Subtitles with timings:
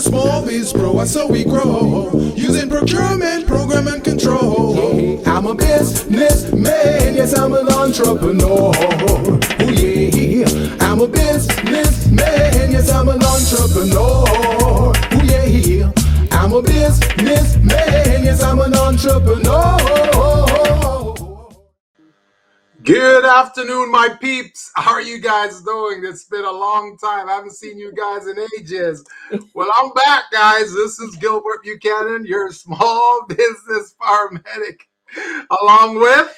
[0.00, 2.10] small biz pro, so we grow.
[2.34, 5.22] Using procurement, program, and control.
[5.26, 8.72] I'm a businessman, yes, I'm an entrepreneur.
[8.74, 10.76] Oh, yeah.
[10.80, 14.24] I'm a businessman, yes, I'm an entrepreneur.
[14.28, 14.92] Oh,
[15.24, 15.90] yeah.
[16.32, 20.19] I'm a businessman, yes, I'm an entrepreneur.
[22.90, 24.72] Good afternoon, my peeps.
[24.74, 26.02] How are you guys doing?
[26.04, 27.28] It's been a long time.
[27.28, 29.04] I haven't seen you guys in ages.
[29.54, 30.74] Well, I'm back, guys.
[30.74, 34.80] This is Gilbert Buchanan, your small business paramedic,
[35.62, 36.36] along with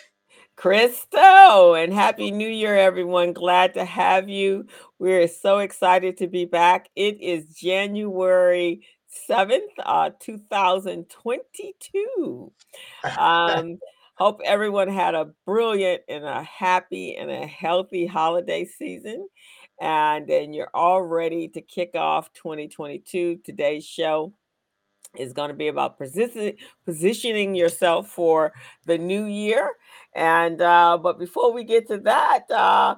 [0.57, 3.33] Crystal, and Happy New Year, everyone.
[3.33, 4.67] Glad to have you.
[4.99, 6.91] We're so excited to be back.
[6.95, 8.83] It is January
[9.27, 12.53] 7th, uh, 2022.
[13.19, 13.81] Um,
[14.23, 19.27] hope everyone had a brilliant and a happy and a healthy holiday season.
[19.81, 23.41] And then you're all ready to kick off 2022.
[23.45, 24.33] Today's show
[25.19, 26.53] is going to be about position,
[26.85, 28.53] positioning yourself for
[28.87, 29.73] the new year.
[30.15, 32.95] And uh, but before we get to that, uh,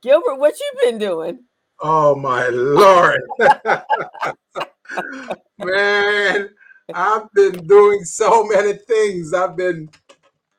[0.00, 1.40] Gilbert, what you been doing?
[1.80, 3.20] Oh my lord.
[5.58, 6.50] Man,
[6.94, 9.34] I've been doing so many things.
[9.34, 9.90] I've been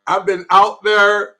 [0.09, 1.35] I've been out there.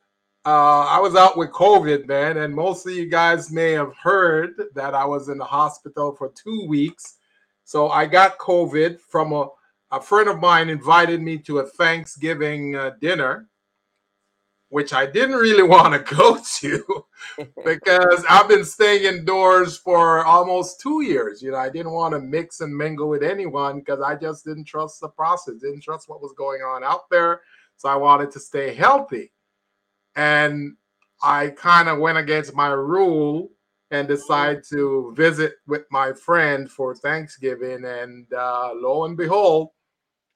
[0.46, 4.62] Uh, I was out with COVID, man, and most of you guys may have heard
[4.76, 7.16] that I was in the hospital for two weeks.
[7.64, 9.48] So I got COVID from a,
[9.90, 13.50] a friend of mine invited me to a Thanksgiving uh, dinner,
[14.70, 17.06] which I didn't really want to go to
[17.66, 21.42] because I've been staying indoors for almost two years.
[21.42, 24.66] You know, I didn't want to mix and mingle with anyone because I just didn't
[24.66, 27.42] trust the process, didn't trust what was going on out there.
[27.80, 29.32] So I wanted to stay healthy.
[30.16, 30.76] And
[31.24, 33.50] I kind of went against my rule
[33.90, 37.86] and decided to visit with my friend for Thanksgiving.
[37.86, 39.70] And uh, lo and behold,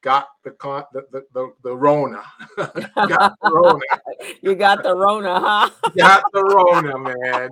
[0.01, 2.23] got the con- the, the, the, the Rona.
[2.57, 3.81] got the Rona.
[4.41, 5.69] You got the Rona, huh?
[5.97, 7.49] got the Rona, man.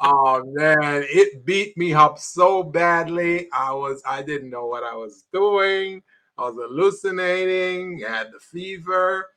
[0.00, 3.48] Oh man, it beat me up so badly.
[3.52, 6.02] I was I didn't know what I was doing.
[6.38, 9.28] I was hallucinating, I had the fever.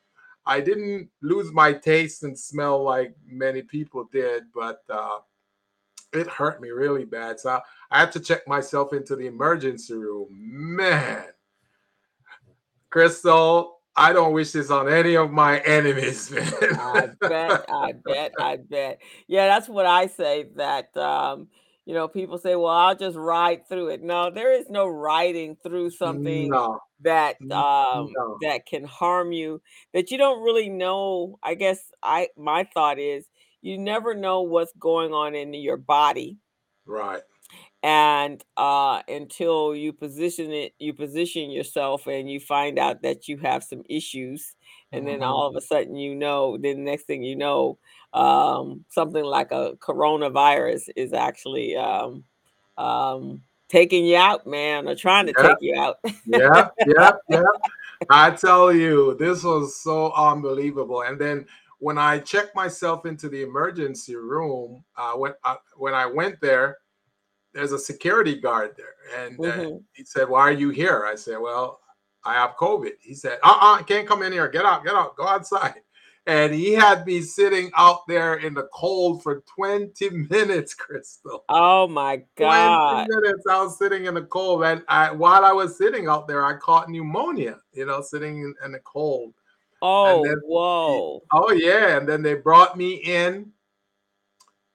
[0.46, 5.20] I didn't lose my taste and smell like many people did, but uh,
[6.14, 7.40] it hurt me really bad.
[7.40, 7.60] So
[7.92, 10.28] I had to check myself into the emergency room.
[10.32, 11.26] Man,
[12.90, 16.52] Crystal, I don't wish this on any of my enemies, man.
[16.80, 19.02] I bet, I bet, I bet.
[19.28, 20.48] Yeah, that's what I say.
[20.56, 21.48] That um,
[21.86, 25.56] you know, people say, "Well, I'll just ride through it." No, there is no riding
[25.56, 29.62] through something no, that um no, that can harm you
[29.94, 31.40] that you don't really know.
[31.44, 33.30] I guess I my thought is
[33.62, 36.38] you never know what's going on in your body
[36.86, 37.24] right.
[37.84, 43.38] and uh until you position it you position yourself and you find out that you
[43.38, 44.56] have some issues
[44.92, 45.24] and then Mhm.
[45.24, 47.78] all of a sudden you know then next thing you know
[48.14, 52.24] um something like a coronavirus is actually um
[52.78, 57.44] um taking you out man or trying to Yeah, take you out yeah, yeah, yeah.
[58.10, 61.04] I tell you, this was so unbelievable.
[61.04, 61.46] And then
[61.80, 66.78] when I checked myself into the emergency room, uh, when I, when I went there,
[67.54, 69.84] there's a security guard there, and uh, Mhm.
[69.94, 71.80] he said, "Why are you here?" I said, "Well,
[72.26, 74.50] I have COVID." He said, "Uh-uh, can't come in here.
[74.50, 75.76] Get out, get out, go outside."
[76.28, 81.44] And he had me sitting out there in the cold for 20 minutes, Crystal.
[81.50, 83.06] oh my god.
[83.06, 84.64] 20 god minutes I was sitting in the cold.
[84.64, 88.56] And I, while I was sitting out there, I caught pneumonia, you know, sitting in,
[88.66, 89.34] in the cold.
[89.82, 91.98] Oh then, whoa oh, yeah.
[91.98, 93.52] And then they brought me in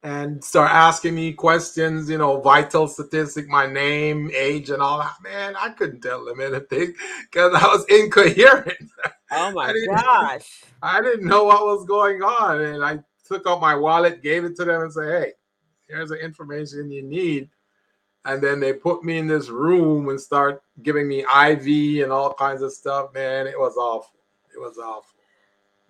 [0.02, 5.16] and start asking me questions, you know, vital statistic, my name, age, and all that.
[5.22, 6.94] Man, I couldn't tell them anything
[7.30, 8.90] because I was incoherent.
[9.32, 12.60] oh my didn't, gosh I didn't know what was going on.
[12.60, 15.32] And I took out my wallet, gave it to them, and said, hey,
[15.88, 17.48] here's the information you need.
[18.24, 22.34] And then they put me in this room and start giving me IV and all
[22.34, 23.14] kinds of stuff.
[23.14, 24.20] Man, it was awful.
[24.54, 25.19] It was awful.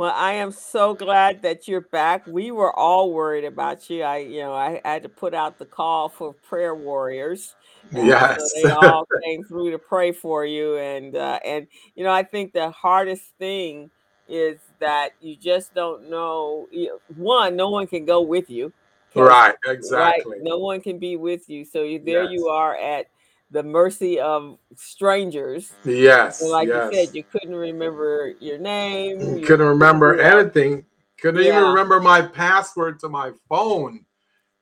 [0.00, 2.26] Well, I am so glad that you're back.
[2.26, 4.02] We were all worried about you.
[4.02, 7.54] I, you know, I had to put out the call for prayer warriors,
[7.92, 8.52] and so Yes.
[8.54, 10.78] they all came through to pray for you.
[10.78, 11.66] And uh, and
[11.96, 13.90] you know, I think the hardest thing
[14.26, 16.66] is that you just don't know.
[16.72, 18.72] you- One, no one can go with you,
[19.10, 19.54] because right.
[19.66, 20.38] right, Exactly.
[20.40, 21.66] no one can be with you.
[21.66, 23.08] So you, there you are at
[23.50, 25.72] the mercy of strangers.
[25.84, 26.40] And Yes.
[26.42, 29.36] like you said, you couldn't remember your name.
[29.36, 30.84] You Couldn't remember anything.
[31.20, 34.04] Couldn't even remember my password to my phone.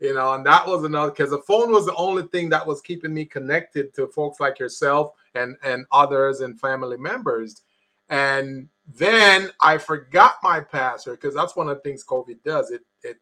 [0.00, 2.80] you know, and that was another because the phone was the only thing that was
[2.80, 7.62] keeping me connected to folks like yourself and and others and family members.
[8.08, 12.70] And then I forgot my password because that's one of the things COVID does.
[12.70, 13.16] It it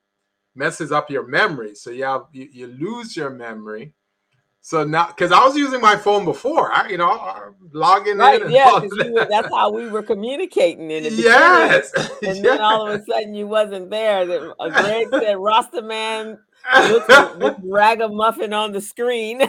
[0.54, 3.94] messes up your memory, so you have you, you lose your memory.
[4.66, 8.50] So now, because I was using my phone before, I, you know, logging right, in.
[8.50, 11.92] yeah, were, that's how we were communicating in the yes.
[11.94, 12.40] and yes.
[12.42, 14.26] then all of a sudden you wasn't there.
[14.26, 16.40] That uh, Greg said, "Rasta man
[16.88, 19.48] looks like ragamuffin on the screen." hey,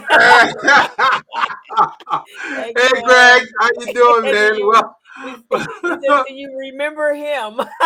[2.76, 4.68] hey, Greg, how you doing, man?
[4.68, 7.60] Well, do you remember him?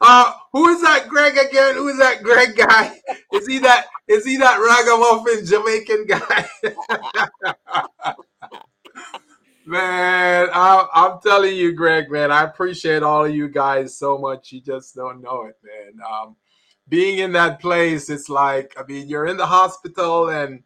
[0.00, 1.74] uh, who is that Greg again?
[1.74, 3.00] Who is that Greg guy?
[3.32, 6.48] Is he that is he that ragamuffin Jamaican guy?
[9.66, 14.52] man, I, I'm telling you, Greg, man, I appreciate all of you guys so much.
[14.52, 16.00] You just don't know it, man.
[16.06, 16.36] Um,
[16.88, 20.62] being in that place, it's like, I mean, you're in the hospital and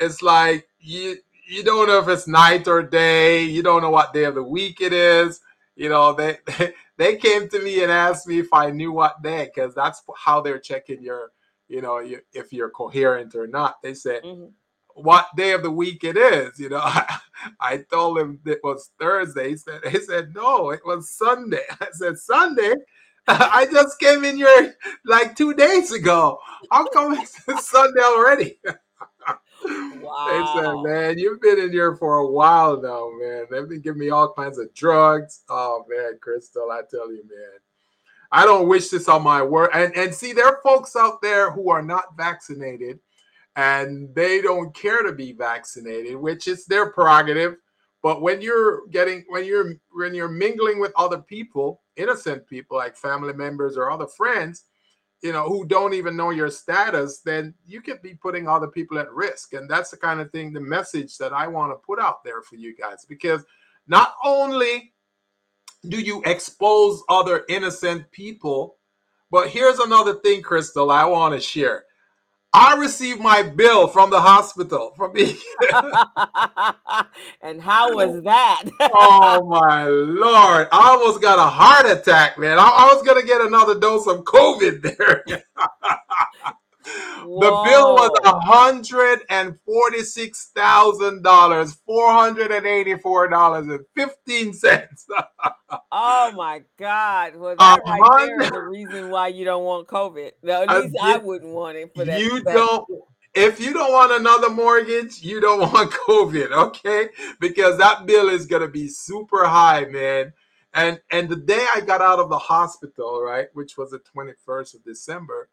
[0.00, 1.16] it's like you
[1.50, 3.42] you don't know if it's night or day.
[3.42, 5.40] You don't know what day of the week it is.
[5.74, 6.38] You know, they
[6.96, 10.40] they came to me and asked me if I knew what day, because that's how
[10.40, 11.32] they're checking your,
[11.68, 12.02] you know,
[12.32, 13.82] if you're coherent or not.
[13.82, 14.46] They said, mm-hmm.
[14.94, 17.18] "What day of the week it is?" You know, I,
[17.60, 19.50] I told them it was Thursday.
[19.50, 22.74] He said, "He said no, it was Sunday." I said, "Sunday."
[23.28, 24.74] I just came in here
[25.04, 26.40] like two days ago.
[26.72, 28.58] How come it's Sunday already?
[29.64, 30.52] Wow.
[30.54, 33.46] They said, man, you've been in here for a while now, man.
[33.50, 35.42] They've been giving me all kinds of drugs.
[35.48, 37.58] Oh man, Crystal, I tell you, man.
[38.32, 39.70] I don't wish this on my work.
[39.74, 43.00] And and see, there are folks out there who are not vaccinated
[43.56, 47.56] and they don't care to be vaccinated, which is their prerogative.
[48.02, 52.96] But when you're getting when you're when you're mingling with other people, innocent people like
[52.96, 54.64] family members or other friends,
[55.22, 58.98] you know, who don't even know your status, then you could be putting other people
[58.98, 59.52] at risk.
[59.52, 62.42] And that's the kind of thing, the message that I want to put out there
[62.42, 63.44] for you guys, because
[63.86, 64.92] not only
[65.88, 68.76] do you expose other innocent people,
[69.30, 71.84] but here's another thing, Crystal, I want to share.
[72.52, 75.38] I received my bill from the hospital from me.
[77.42, 78.64] and how was that?
[78.80, 80.66] oh my lord!
[80.72, 82.58] I almost got a heart attack, man.
[82.58, 85.24] I, I was gonna get another dose of COVID there.
[87.22, 93.80] the bill was a hundred and forty-six thousand dollars, four hundred and eighty-four dollars and
[93.94, 95.06] fifteen cents.
[95.92, 97.36] oh my God!
[97.36, 100.32] Well, that uh, right there is the reason why you don't want COVID.
[100.42, 102.20] No, at least I, I wouldn't want it for that.
[102.20, 102.86] You don't.
[103.32, 107.10] If you don't want another mortgage, you don't want COVID, okay?
[107.38, 110.32] Because that bill is gonna be super high, man.
[110.74, 114.74] And and the day I got out of the hospital, right, which was the 21st
[114.74, 115.48] of December,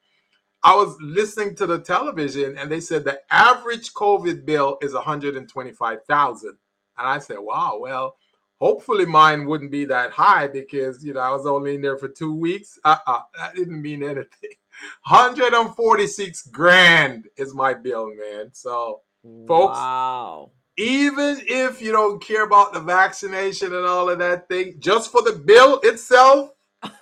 [0.64, 6.50] I was listening to the television and they said the average COVID bill is 125,000.
[6.50, 6.58] And
[7.08, 8.18] I said, wow, well,
[8.60, 12.08] hopefully mine wouldn't be that high because, you know, I was only in there for
[12.08, 12.80] two weeks.
[12.84, 14.52] Uh-uh, that didn't mean anything.
[15.08, 18.50] 146 grand is my bill, man.
[18.54, 19.02] So,
[19.48, 20.52] folks, wow.
[20.78, 25.22] even if you don't care about the vaccination and all of that thing, just for
[25.22, 26.52] the bill itself,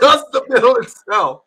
[0.00, 1.42] just the bill itself,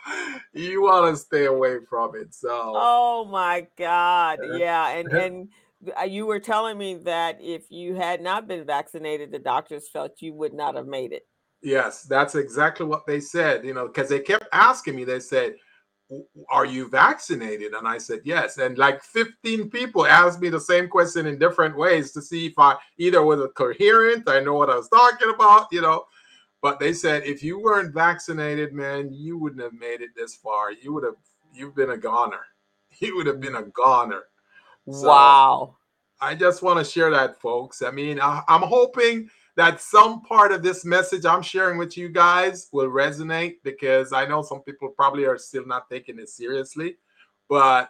[0.53, 2.33] you want to stay away from it.
[2.33, 5.49] So, oh my God, yeah, and and
[5.99, 10.21] uh, you were telling me that if you had not been vaccinated, the doctors felt
[10.21, 11.23] you would not have made it.
[11.61, 13.65] Yes, that's exactly what they said.
[13.65, 15.05] You know, because they kept asking me.
[15.05, 15.55] They said,
[16.49, 20.89] "Are you vaccinated?" And I said, "Yes." And like 15 people asked me the same
[20.89, 24.75] question in different ways to see if I either was coherent, I know what I
[24.75, 26.05] was talking about, you know.
[26.63, 30.71] But they said if you weren't vaccinated, man, you wouldn't have made it this far.
[30.71, 31.17] You would have
[31.53, 32.39] you've been a goner.
[32.99, 34.25] You would have been a goner.
[34.87, 35.77] So wow.
[36.21, 37.81] I just want to share that, folks.
[37.81, 42.07] I mean, I, I'm hoping that some part of this message I'm sharing with you
[42.07, 46.97] guys will resonate because I know some people probably are still not taking it seriously.
[47.49, 47.89] But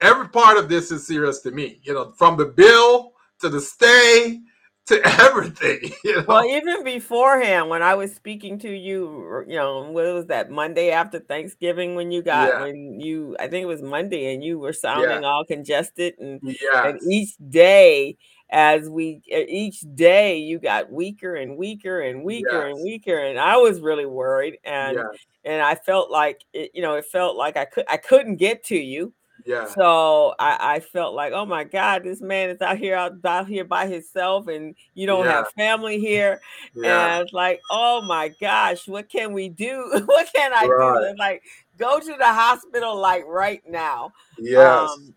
[0.00, 3.60] every part of this is serious to me, you know, from the bill to the
[3.60, 4.40] stay
[4.86, 5.92] to everything.
[6.04, 6.24] You know?
[6.26, 10.90] Well, even beforehand, when I was speaking to you, you know, what was that Monday
[10.90, 12.60] after Thanksgiving when you got yeah.
[12.62, 15.28] when you I think it was Monday and you were sounding yeah.
[15.28, 16.86] all congested and, yes.
[16.86, 18.16] and each day
[18.50, 22.76] as we each day you got weaker and weaker and weaker yes.
[22.76, 25.26] and weaker and I was really worried and yes.
[25.44, 28.62] and I felt like it, you know it felt like I could I couldn't get
[28.64, 29.66] to you yeah.
[29.66, 33.48] So I, I felt like, oh my God, this man is out here out, out
[33.48, 35.32] here by himself, and you don't yeah.
[35.32, 36.40] have family here.
[36.74, 37.16] Yeah.
[37.16, 40.02] And it's like, oh my gosh, what can we do?
[40.06, 41.00] what can I right.
[41.00, 41.06] do?
[41.08, 41.42] And like
[41.78, 44.12] go to the hospital like right now.
[44.38, 44.90] Yes.
[44.90, 45.14] Um,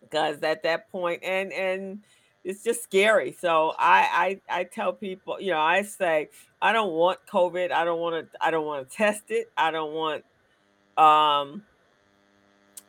[0.00, 2.00] because at that point, and and
[2.44, 3.36] it's just scary.
[3.38, 6.28] So I, I I tell people, you know, I say
[6.62, 7.72] I don't want COVID.
[7.72, 8.44] I don't want to.
[8.44, 9.50] I don't want to test it.
[9.56, 10.24] I don't want.
[10.96, 11.64] Um.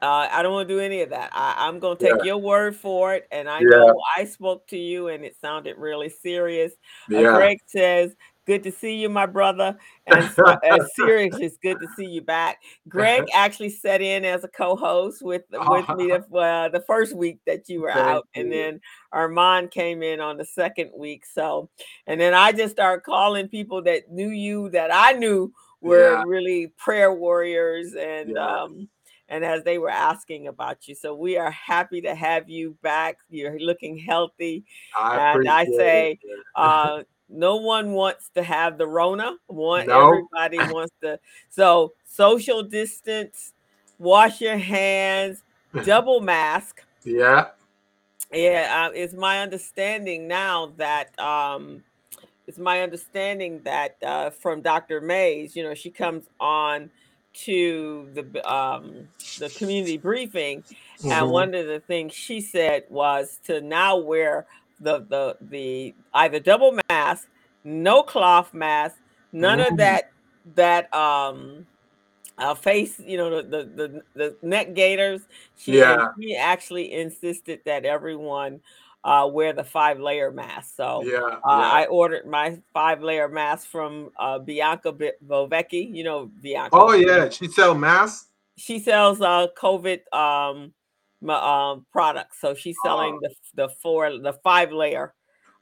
[0.02, 1.32] Uh, I don't want to do any of that.
[1.34, 2.26] I, I'm going to take Yeah.
[2.28, 3.70] your word for it, and I Yeah.
[3.70, 6.74] know I spoke to you, and it sounded really serious.
[7.16, 9.76] Uh, Greg says, "Good to see you, my brother."
[10.06, 12.60] And so, uh, seriously, it's good to see you back.
[12.88, 17.40] Greg actually set in as a co-host with with me the, uh, the first week
[17.48, 18.80] that you were Thank out, and then
[19.14, 21.26] Armand came in on the second week.
[21.26, 21.70] So,
[22.06, 25.52] and then I just started calling people that knew you that I knew
[25.82, 26.24] were Yeah.
[26.24, 28.64] really prayer warriors, and Yeah.
[28.64, 28.90] um,
[29.30, 33.18] and as they were asking about you, so we are happy to have you back.
[33.30, 34.66] You're looking healthy.
[34.98, 36.20] I and I say.
[36.56, 39.36] Uh, no one wants to have the Rona.
[39.48, 40.08] One, No.
[40.08, 41.20] everybody wants to.
[41.50, 43.54] So social distance,
[44.00, 45.44] wash your hands,
[45.84, 46.84] double mask.
[47.04, 47.50] yeah.
[48.32, 51.82] Yeah, uh, it's my understanding now that um,
[52.46, 55.00] it's my understanding that uh, from Dr.
[55.00, 56.90] Mays, you know, she comes on
[57.46, 60.64] to the um, the community briefing,
[61.10, 61.32] and Mhm.
[61.32, 64.48] one of the things she said was to now wear
[64.80, 67.28] the the the either double mask,
[67.64, 68.96] no cloth mask,
[69.32, 69.72] none Mm.
[69.72, 70.06] of that
[70.56, 71.68] that um
[72.38, 75.22] uh, face, you know, the, the the the neck gaiters.
[75.56, 76.08] She Yeah.
[76.20, 78.62] she actually insisted that everyone
[79.08, 80.76] uh, wear the five layer mask.
[80.76, 81.20] So Yeah.
[81.20, 81.72] uh, yeah.
[81.82, 85.90] I ordered my five layer mask from uh, Bianca Bi- Vovecki.
[85.96, 86.76] You know Bianca.
[86.76, 87.30] Oh yeah.
[87.30, 88.28] She sell masks.
[88.58, 90.74] She sells uh, COVID um,
[91.30, 92.42] um, products.
[92.42, 93.20] So she's selling Oh.
[93.56, 95.14] the the four the five layer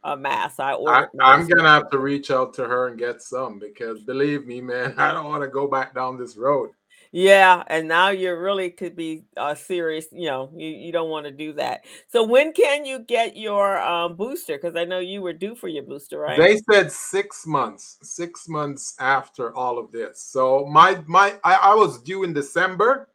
[0.04, 0.60] uh, mask.
[0.60, 1.10] I I, ordered.
[1.22, 4.96] I'm gonna have to reach out to her and get some because believe me, man,
[4.98, 6.70] I don't want to go back down this road.
[7.18, 10.06] Yeah, and now you really could be uh, serious.
[10.12, 11.86] You know, you, you don't want to do that.
[12.10, 14.58] So when can you get your um, booster?
[14.58, 16.38] Because I know you were due for your booster, right?
[16.38, 20.24] They said six months, six months after all of this.
[20.24, 23.08] So my my I, I was due in December,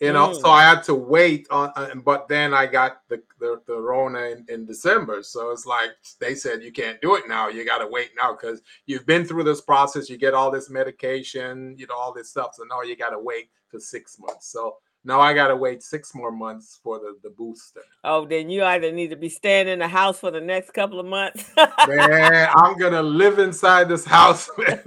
[0.00, 0.40] you know, Mm.
[0.40, 1.72] so I had to wait on.
[1.76, 5.90] uh, But then I got the the, the Rona in, in December, so it's like
[6.18, 7.48] they said you can't do it now.
[7.48, 10.08] You got to wait now because you've been through this process.
[10.10, 12.52] You get all this medication, you know, all this stuff.
[12.54, 14.48] So now you got to wait for six months.
[14.48, 17.82] So now I got to wait six more months for the the booster.
[18.04, 20.98] oh, then you either need to be staying in the house for the next couple
[20.98, 21.50] of months.
[21.86, 24.80] man, I'm gonna live inside this house, man.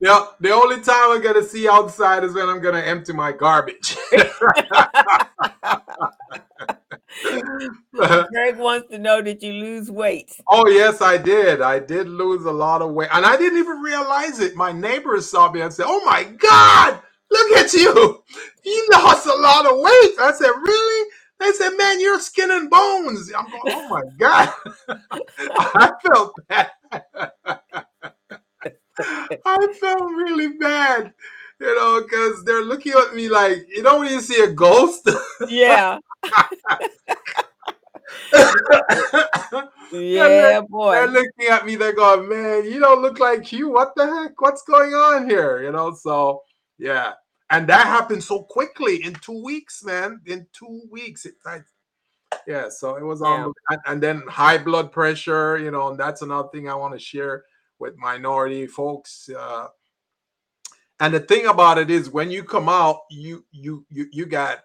[0.00, 3.96] the, the only time I'm gonna see outside is when I'm gonna empty my garbage.
[7.92, 10.40] Greg wants to know did you lose weight?
[10.48, 11.60] oh yes, I did.
[11.60, 14.56] I did lose a lot of weight, and I didn't even realize it.
[14.56, 17.00] My neighbors saw me and said, "Oh my God,
[17.32, 18.22] look at you!
[18.64, 21.10] You lost a lot of weight." I said, "Really?"
[21.40, 24.52] They said, "Man, you're skin and bones." I'm going, "Oh my God!"
[25.56, 26.70] I felt bad.
[29.44, 31.12] I felt really bad,
[31.60, 35.08] you know, because they're looking at me like, you know, when you see a ghost.
[35.48, 35.98] Yeah,
[39.90, 40.92] they're, yeah, boy.
[40.92, 41.76] they're looking at me.
[41.76, 43.70] They're going, "Man, you don't look like you.
[43.70, 44.40] What the heck?
[44.40, 45.94] What's going on here?" You know.
[45.94, 46.42] So
[46.78, 47.12] yeah,
[47.52, 50.20] and that happened so quickly in two weeks, man.
[50.26, 51.34] In two weeks, it.
[51.46, 51.60] I,
[52.46, 56.22] yeah, so it was on, and, and then high blood pressure, you know, and that's
[56.22, 57.44] another thing I want to share
[57.78, 59.28] with minority folks.
[59.28, 59.68] Uh,
[60.98, 64.60] and the thing about it is, when you come out, you you you you got,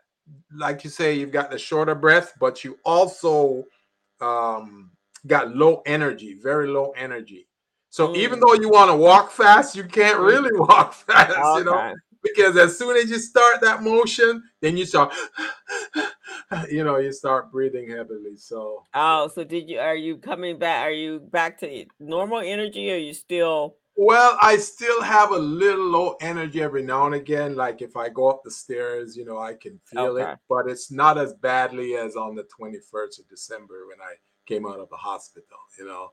[0.56, 3.66] like you say, you've got the shorter breath, but you also
[4.22, 4.92] um,
[5.26, 7.48] got low energy, very low energy.
[7.90, 8.42] So even Mm.
[8.42, 10.28] though you want to walk fast, you can't Mm.
[10.28, 11.94] really walk fast, you know.
[12.36, 15.14] Because as soon as you start that motion, then you start,
[16.70, 18.36] you know, you start breathing heavily.
[18.38, 19.80] So Oh, so did you?
[19.80, 20.86] Are you coming back?
[20.88, 22.92] Are you back to normal energy?
[22.92, 23.76] Or are you still?
[24.00, 27.56] Well, I still have a little low energy every now and again.
[27.56, 30.34] Like if I go up the stairs, you know, I can feel Okay.
[30.34, 34.14] it, but it's not as badly as on the 21st of December when I
[34.46, 36.12] came out of the hospital, you know.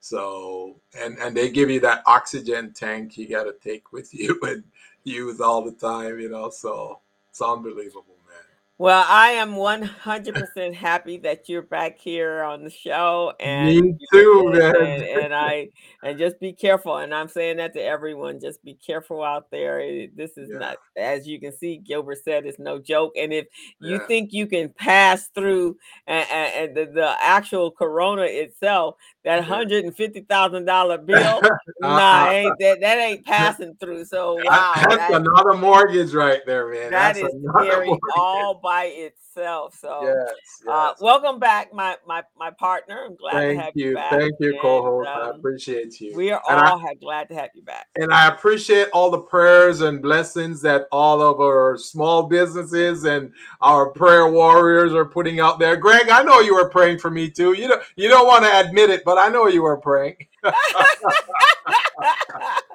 [0.00, 4.38] So, and and they give you that oxygen tank you got to take with you
[4.44, 4.64] and
[5.06, 6.50] use all the time, you know.
[6.50, 8.15] So it's unbelievable.
[8.78, 14.48] Well, I am 100% happy that you're back here on the show, and Me too,
[14.52, 14.74] and, man.
[14.76, 15.68] and, and I
[16.02, 16.98] and just be careful.
[16.98, 19.80] And I'm saying that to everyone: just be careful out there.
[19.80, 20.58] Eh, this is Yeah.
[20.58, 23.14] not, as you can see, Gilbert said, it's no joke.
[23.16, 23.46] And if
[23.80, 24.06] you Yeah.
[24.08, 29.96] think you can pass through and, and, the, the actual Corona itself, that hundred and
[29.96, 31.40] fifty thousand dollar bill,
[31.80, 32.30] nah, Uh-uh.
[32.30, 34.04] ain't that that ain't passing through.
[34.04, 36.90] So wow, that's that- another mortgage right there, man.
[36.92, 38.00] that That's is scary mortgage.
[38.16, 39.78] all by itself.
[39.80, 43.04] So, Yes, uh, welcome back, my my my partner.
[43.06, 44.10] I'm glad to Thank have you, you, back.
[44.18, 45.08] thank you, co-host.
[45.08, 46.16] I um, appreciate you.
[46.16, 47.86] we are And I- all ha- glad to have you back.
[47.94, 53.32] and I appreciate all the prayers and blessings that all of our small businesses and
[53.60, 55.76] our prayer warriors are putting out there.
[55.76, 57.52] Greg, I know you were praying for me too.
[57.52, 60.16] You don't you don't want to admit it, but I know you were praying.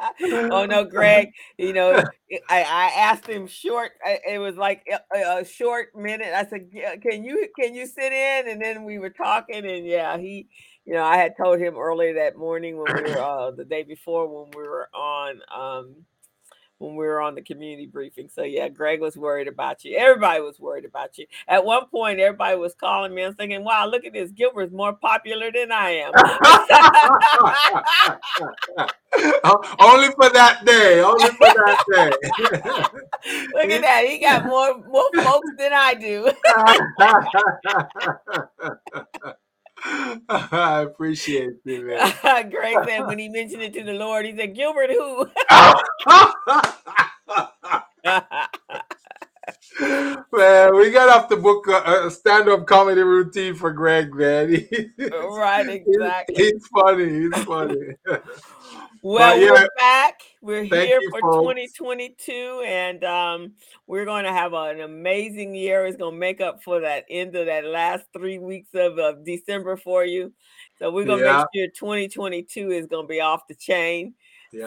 [0.50, 1.30] oh no, Greg.
[1.58, 2.04] You know,
[2.50, 3.92] I, I asked him short.
[4.06, 4.84] I- It was like
[5.16, 6.34] a, a short minute.
[6.34, 10.18] I said, "Can you can you sit in?" And then we were talking, and yeah,
[10.18, 10.48] he,
[10.86, 13.84] you know, I had told him earlier that morning when we were uh, the day
[13.84, 15.96] before when we were on um
[16.82, 18.28] when we were on the community briefing.
[18.28, 19.96] So yeah, Greg was worried about you.
[19.96, 21.28] Everybody was worried about you.
[21.48, 24.32] At one point, everybody was calling me and thinking, "Wow, look at this!
[24.32, 26.12] Gilbert's more popular than I am."
[29.80, 31.02] only for that day.
[31.02, 32.12] Only for that day.
[33.54, 34.06] Look at that.
[34.08, 36.32] He got more more folks than I do.
[40.30, 42.14] I appreciate you, man.
[42.52, 45.26] Greg said when he mentioned it to the Lord, he said, Gilbert who?
[50.32, 54.68] man, we got off the book a, a stand-up comedy routine for Greg, man.
[55.30, 56.36] right, exactly.
[56.36, 57.10] He's funny.
[57.10, 57.96] He's funny.
[59.02, 60.22] Well, yeah, we're back.
[60.42, 61.38] We're thank here for folks.
[61.78, 63.54] 2022, and um,
[63.86, 65.86] we're going to have an amazing year.
[65.86, 69.24] It's going to make up for that end of that last three weeks of, of
[69.24, 70.34] December for you.
[70.80, 71.44] So we're going to Yeah.
[71.54, 74.16] make sure 2022 is going to be off the chain.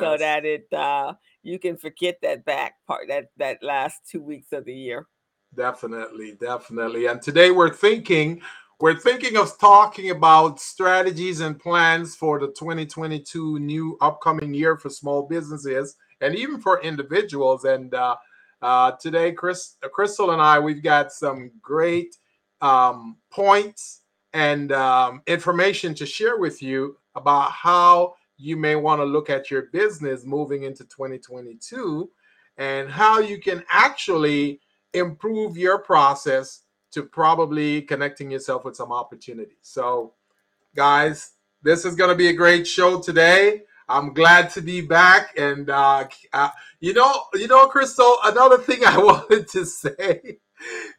[0.01, 1.13] so that it uh
[1.43, 5.07] you can forget that back part that that last two weeks of the year
[5.55, 7.07] Definitely, definitely.
[7.07, 8.41] And today we're thinking,
[8.81, 14.91] we're thinking of talking about strategies and plans for the 2022 new upcoming year for
[14.91, 17.65] small businesses and even for individuals.
[17.65, 18.17] And uh,
[18.63, 22.17] uh, today, Chris, Crystal, and I, we've got some great
[22.61, 24.01] um, points
[24.33, 29.51] and um, information to share with you about how you may want to look at
[29.51, 32.11] your business moving into 2022
[32.57, 34.61] and how you can actually
[34.95, 36.64] improve your process
[36.95, 39.57] to probably connecting yourself with some opportunities.
[39.63, 40.15] So,
[40.75, 43.63] guys, this is going to be a great show today.
[43.89, 48.17] I'm glad to be back, and uh, uh, you know, you know, Crystal.
[48.25, 50.39] Another thing I wanted to say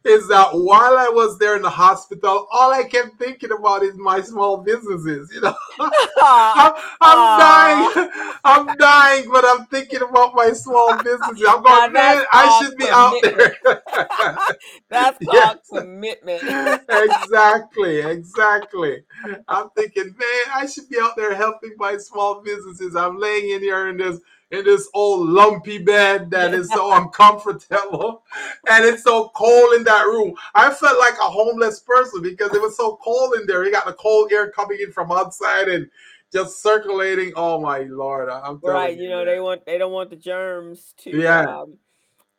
[0.04, 3.96] is that while I was there in the hospital, all I kept thinking about is
[3.96, 5.32] my small businesses.
[5.34, 8.10] You know, I'm, I'm dying.
[8.44, 11.46] I'm dying, but I'm thinking about my small businesses.
[11.48, 13.58] I'm going, man, I should be out there.
[14.90, 16.44] that's called commitment
[16.90, 19.04] exactly, exactly.
[19.48, 22.96] I'm thinking, man, I should be out there helping my small businesses.
[22.96, 24.20] I'm laying in here in this
[24.52, 28.24] in this old lumpy bed that is so uncomfortable,
[28.70, 30.36] and it's so cold in that room.
[30.54, 33.64] I felt like a homeless person because it was so cold in there.
[33.66, 35.90] You got the cold air coming in from outside and
[36.32, 37.34] just circulating.
[37.36, 39.26] Oh my lord, I'm right you know man.
[39.26, 41.46] they want they don't want the germs to Yeah.
[41.46, 41.78] um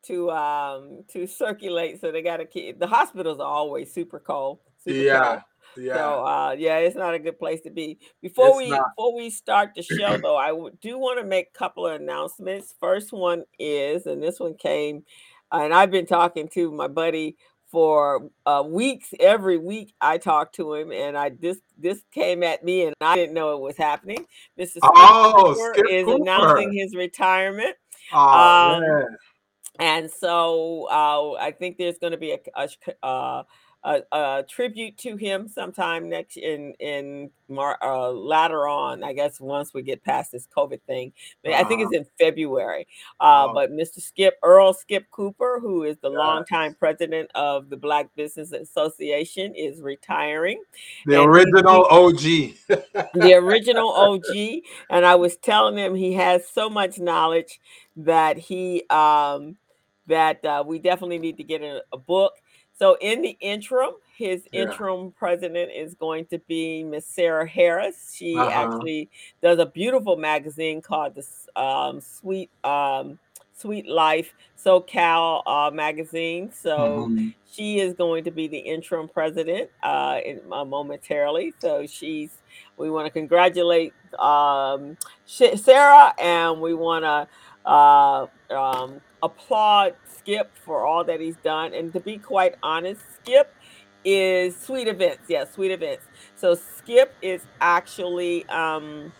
[0.02, 4.58] to um to circulate so they got to keep the hospitals are always super cold
[4.82, 5.40] super Yeah, cold
[5.76, 7.98] yeah, So uh, yeah, it's not a good place to be.
[8.22, 8.90] Before It's we not.
[8.96, 12.74] before we start the show, though, I do want to make a couple of announcements.
[12.80, 15.04] First one is, and this one came,
[15.52, 17.36] and I've been talking to my buddy
[17.70, 19.12] for uh, weeks.
[19.20, 23.16] Every week I talk to him, and I this this came at me, and I
[23.16, 24.24] didn't know it was happening.
[24.58, 24.78] Mr.
[24.82, 26.22] Oh, Skip is Cooper.
[26.22, 27.76] announcing his retirement.
[28.12, 29.16] Oh Um, man.
[29.78, 33.42] And so uh, I think there's going to be a, a, uh,
[33.84, 39.04] a, a tribute to him sometime next in in Mar- uh, later on.
[39.04, 41.12] I guess once we get past this COVID thing,
[41.44, 42.88] But I think it's in February.
[43.20, 43.54] Uh, Oh.
[43.54, 44.00] But Mr.
[44.00, 49.80] Skip Earl Skip Cooper, who is the longtime president of the Black Business Association, is
[49.80, 50.60] retiring
[51.06, 52.54] The and he- original OG.
[53.14, 54.62] the original OG.
[54.90, 57.60] And I was telling him he has so much knowledge
[57.96, 59.56] that he um
[60.08, 62.32] that uh, we definitely need to get a, a book.
[62.78, 64.62] So in the interim, his Yeah.
[64.62, 68.14] interim president is going to be Miss Sarah Harris.
[68.14, 68.50] She Uh-huh.
[68.50, 69.10] actually
[69.42, 73.18] does a beautiful magazine called the um, Sweet um,
[73.54, 76.52] Sweet Life SoCal uh, magazine.
[76.52, 77.28] So mm-hmm.
[77.50, 81.54] she is going to be the interim president uh, in, uh, momentarily.
[81.58, 82.30] So she's.
[82.78, 87.26] We want to congratulate um, Sarah, and we want to
[87.70, 89.94] uh, um, applaud
[90.26, 91.72] Skip for all that he's done.
[91.72, 93.54] And to be quite honest, Skip
[94.04, 95.22] is Sweet Events.
[95.28, 96.04] Yes, yeah, Sweet Events.
[96.34, 99.12] So Skip is actually um,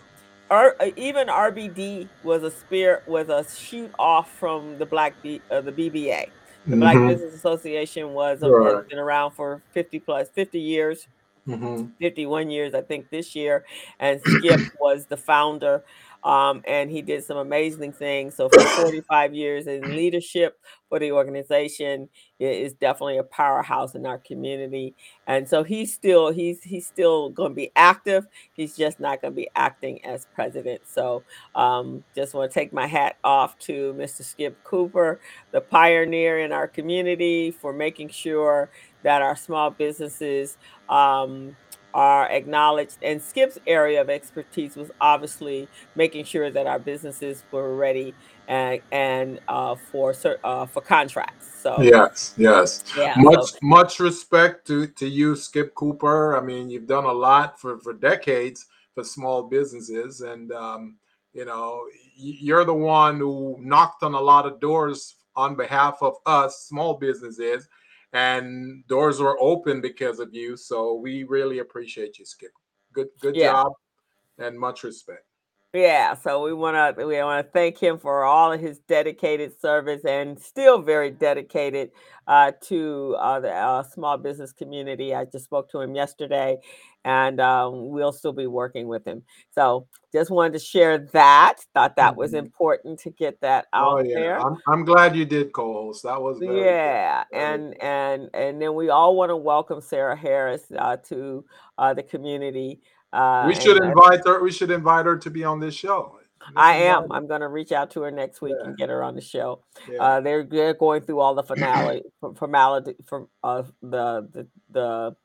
[0.50, 5.60] uh, even RBD was a spirit was a shoot off from the Black B, uh,
[5.60, 5.92] the BBA.
[5.92, 6.80] The mm-hmm.
[6.80, 8.74] Black Business Association was right.
[8.74, 11.06] has been around for 50 plus 50 years.
[11.46, 11.90] Mm-hmm.
[12.00, 13.64] 51 years, I think, this year.
[14.00, 15.84] And Skip was the founder
[16.26, 18.34] um, and he did some amazing things.
[18.34, 20.58] So for 45 years in leadership
[20.88, 22.08] for the organization,
[22.40, 24.94] is definitely a powerhouse in our community.
[25.28, 28.26] And so he's still he's he's still going to be active.
[28.54, 30.82] He's just not going to be acting as president.
[30.84, 31.22] So
[31.54, 34.24] um, just want to take my hat off to Mr.
[34.24, 35.20] Skip Cooper,
[35.52, 38.68] the pioneer in our community, for making sure
[39.04, 40.58] that our small businesses
[40.88, 41.56] um,
[41.94, 42.96] are acknowledged.
[43.02, 48.14] And Skip's area of expertise was obviously making sure that our businesses were ready
[48.48, 51.60] and and uh, for uh, for contracts.
[51.62, 53.58] So yes, yes, yeah, much so.
[53.62, 56.36] much respect to to you, Skip Cooper.
[56.36, 60.96] I mean, you've done a lot for for decades for small businesses, and um,
[61.32, 61.84] you know,
[62.16, 66.94] you're the one who knocked on a lot of doors on behalf of us small
[66.94, 67.68] businesses
[68.16, 70.56] and doors were open because of you.
[70.56, 72.50] So we really appreciate you, Skip.
[72.94, 73.52] Good, good yeah.
[73.52, 73.72] job,
[74.38, 75.24] and much respect.
[75.74, 79.60] Yeah, so we want to we want to thank him for all of his dedicated
[79.60, 81.90] service and still very dedicated
[82.26, 85.14] uh, to uh, the uh, small business community.
[85.14, 86.56] I just spoke to him yesterday,
[87.06, 89.22] and um, we'll still be working with him.
[89.52, 91.58] So just wanted to share that.
[91.72, 92.18] Thought that mm-hmm.
[92.18, 94.14] was important to get that oh, out oh, yeah.
[94.14, 94.40] there.
[94.40, 96.02] I'm, I'm glad you did co-host.
[96.02, 100.96] That was yeah, and and and then we all want to welcome Sarah Harris uh,
[101.08, 101.44] to
[101.78, 102.80] uh, the community.
[103.12, 104.42] Uh, we should invite her.
[104.42, 106.18] We should invite her to be on this show.
[106.56, 107.10] I am.
[107.12, 108.68] I'm going to reach out to her next week yeah.
[108.68, 109.62] and get her on the show.
[109.90, 110.02] Yeah.
[110.02, 112.02] Uh, they're they're going through all the finale
[112.36, 115.16] formality from uh, the the the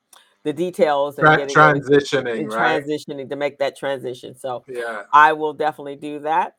[0.44, 2.82] the details and Tra- transitioning, and right?
[2.82, 4.36] transitioning to make that transition.
[4.36, 6.54] So yeah, I will definitely do that.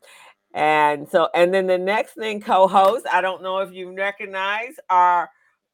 [0.54, 5.30] And so, and then the next thing, co-host, I don't know if you recognize our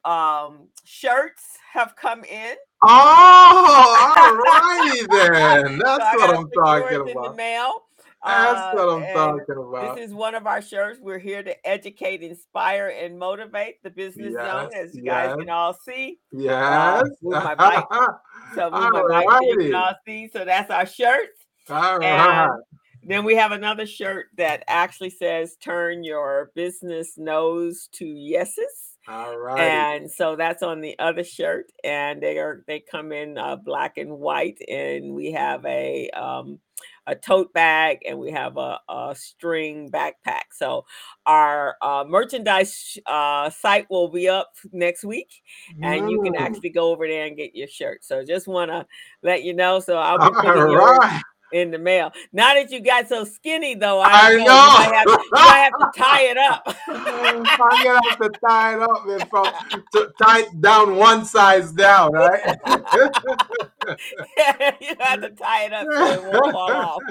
[0.05, 1.43] um, shirts
[1.73, 2.55] have come in.
[2.81, 5.79] Oh, all righty then.
[5.79, 7.07] That's so what I'm talking about.
[7.09, 7.83] In the mail.
[8.25, 9.95] That's uh, what I'm talking about.
[9.95, 10.99] This is one of our shirts.
[11.01, 15.27] We're here to educate, inspire, and motivate the business yes, zone, as you yes.
[15.27, 16.19] guys can all see.
[16.35, 17.03] Uh, yes.
[17.03, 17.85] Uh, my bike.
[18.55, 20.29] so move my bike, you can all see.
[20.33, 21.29] So that's our shirt.
[21.69, 22.49] All right.
[23.03, 29.37] Then we have another shirt that actually says "Turn your business nose to yeses." All
[29.37, 29.59] right.
[29.59, 33.97] And so that's on the other shirt, and they are they come in uh, black
[33.97, 36.59] and white, and we have a um,
[37.09, 40.43] a tote bag, and we have a, a string backpack.
[40.53, 40.85] So
[41.25, 45.41] our uh, merchandise uh, site will be up next week,
[45.81, 46.11] and mm.
[46.11, 48.03] you can actually go over there and get your shirt.
[48.03, 48.85] So just want to
[49.23, 49.79] let you know.
[49.79, 52.11] So I'll be putting right in the mail.
[52.31, 55.25] Now that you got so skinny, though, I, I know, know.
[55.31, 56.63] Might have, have to tie it up.
[56.87, 59.45] I'm gonna have to tie it up and from
[59.93, 62.41] to, tie it down one size down, right?
[64.81, 67.01] you have to tie it up so it won't fall off.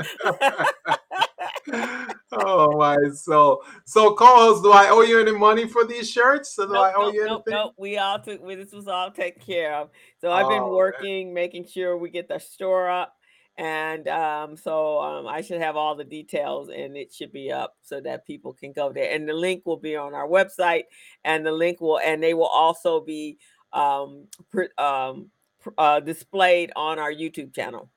[2.33, 6.55] oh my so so co-host, do I owe you any money for these shirts?
[6.55, 7.37] So do nope, I owe nope, you anything?
[7.47, 7.75] Nope, nope.
[7.79, 9.91] We all took this was all taken care of.
[10.21, 11.35] So I've been oh, working, man.
[11.35, 13.18] making sure we get the store up
[13.59, 17.75] and um, so um, I should have all the details and it should be up
[17.83, 19.13] so that people can go there.
[19.13, 20.85] And the link will be on our website,
[21.25, 23.37] and the link will, and they will also be
[23.73, 27.91] um, pr- um, pr- uh, displayed on our YouTube channel.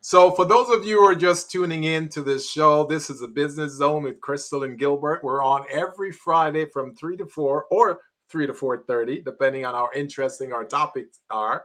[0.00, 3.20] So, for those of you who are just tuning in to this show, this is
[3.20, 5.22] a business zone with Crystal and Gilbert.
[5.22, 9.74] We're on every Friday from three to four or three to four thirty, depending on
[9.74, 11.64] how interesting our topics are.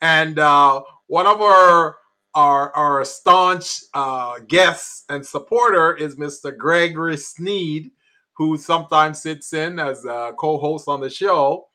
[0.00, 1.96] And uh, one of our
[2.34, 6.56] our our staunch uh, guest and supporter is Mr.
[6.56, 7.90] Gregory Sneed,
[8.34, 11.66] who sometimes sits in as a co-host on the show.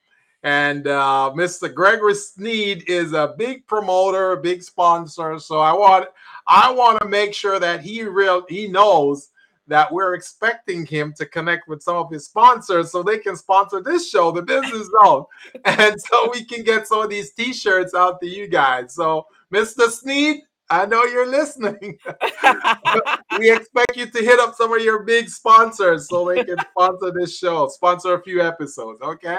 [0.43, 1.73] And uh, Mr.
[1.73, 5.39] Gregory Sneed is a big promoter, a big sponsor.
[5.39, 6.07] So I want
[6.47, 9.29] I want to make sure that he real he knows
[9.67, 13.81] that we're expecting him to connect with some of his sponsors so they can sponsor
[13.81, 15.25] this show, the Business Zone,
[15.65, 18.93] and so we can get some of these T-shirts out to you guys.
[18.93, 19.89] So Mr.
[19.89, 21.77] Sneed, I know you're listening.
[23.39, 27.11] we expect you to hit up some of your big sponsors so they can sponsor
[27.11, 29.01] this show, sponsor a few episodes.
[29.01, 29.37] Okay.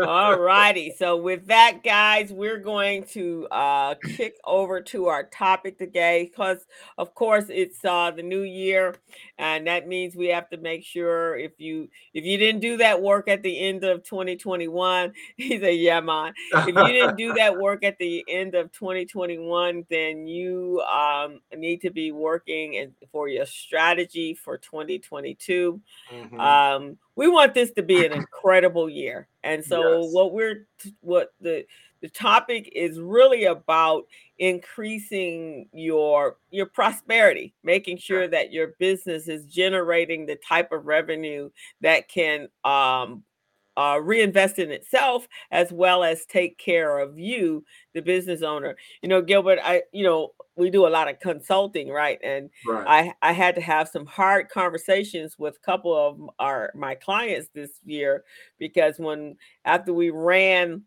[0.00, 0.90] All righty.
[0.96, 6.66] So with that, guys, we're going to uh kick over to our topic today because
[6.96, 8.94] of course it's uh the new year
[9.36, 13.02] and that means we have to make sure if you if you didn't do that
[13.02, 16.32] work at the end of 2021, he said, Yeah, man.
[16.64, 21.82] If you didn't do that work at the end of 2021, then you um need
[21.82, 25.82] to be working and for your strategy for 2022.
[26.10, 26.40] Mhm.
[26.40, 30.12] Um we want this to be an incredible year and so Yes.
[30.12, 30.66] what we're
[31.00, 31.64] what the
[32.00, 34.04] the topic is really about
[34.38, 41.48] increasing your your prosperity making sure that your business is generating the type of revenue
[41.80, 43.22] that can um
[43.76, 49.08] uh, reinvest in itself as well as take care of you the business owner you
[49.08, 52.86] know gilbert i you know we do a lot of consulting right and right.
[52.86, 57.48] I I had to have some hard conversations with a couple of our my clients
[57.54, 58.24] this year
[58.58, 60.82] because when after we ran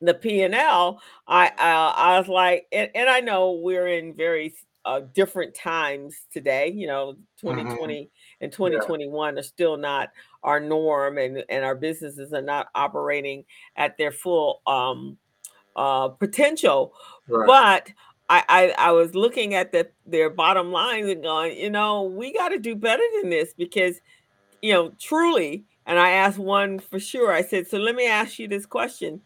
[0.00, 4.14] the P and L, I uh, I was like, and, and I know we're in
[4.16, 6.68] very uh, different times today.
[6.68, 7.28] You know, Mhm.
[7.40, 10.10] 2020 and 2021 are still not
[10.42, 13.44] our norm, and and our businesses are not operating
[13.76, 15.16] at their full um
[15.76, 16.92] uh potential
[17.28, 17.46] right.
[17.46, 17.92] but
[18.30, 22.32] I, I I was looking at the their bottom lines and going, you know, we
[22.32, 24.00] got to do better than this because,
[24.62, 25.64] you know, truly.
[25.84, 27.32] And I asked one for sure.
[27.32, 29.20] I said, so let me ask you this question: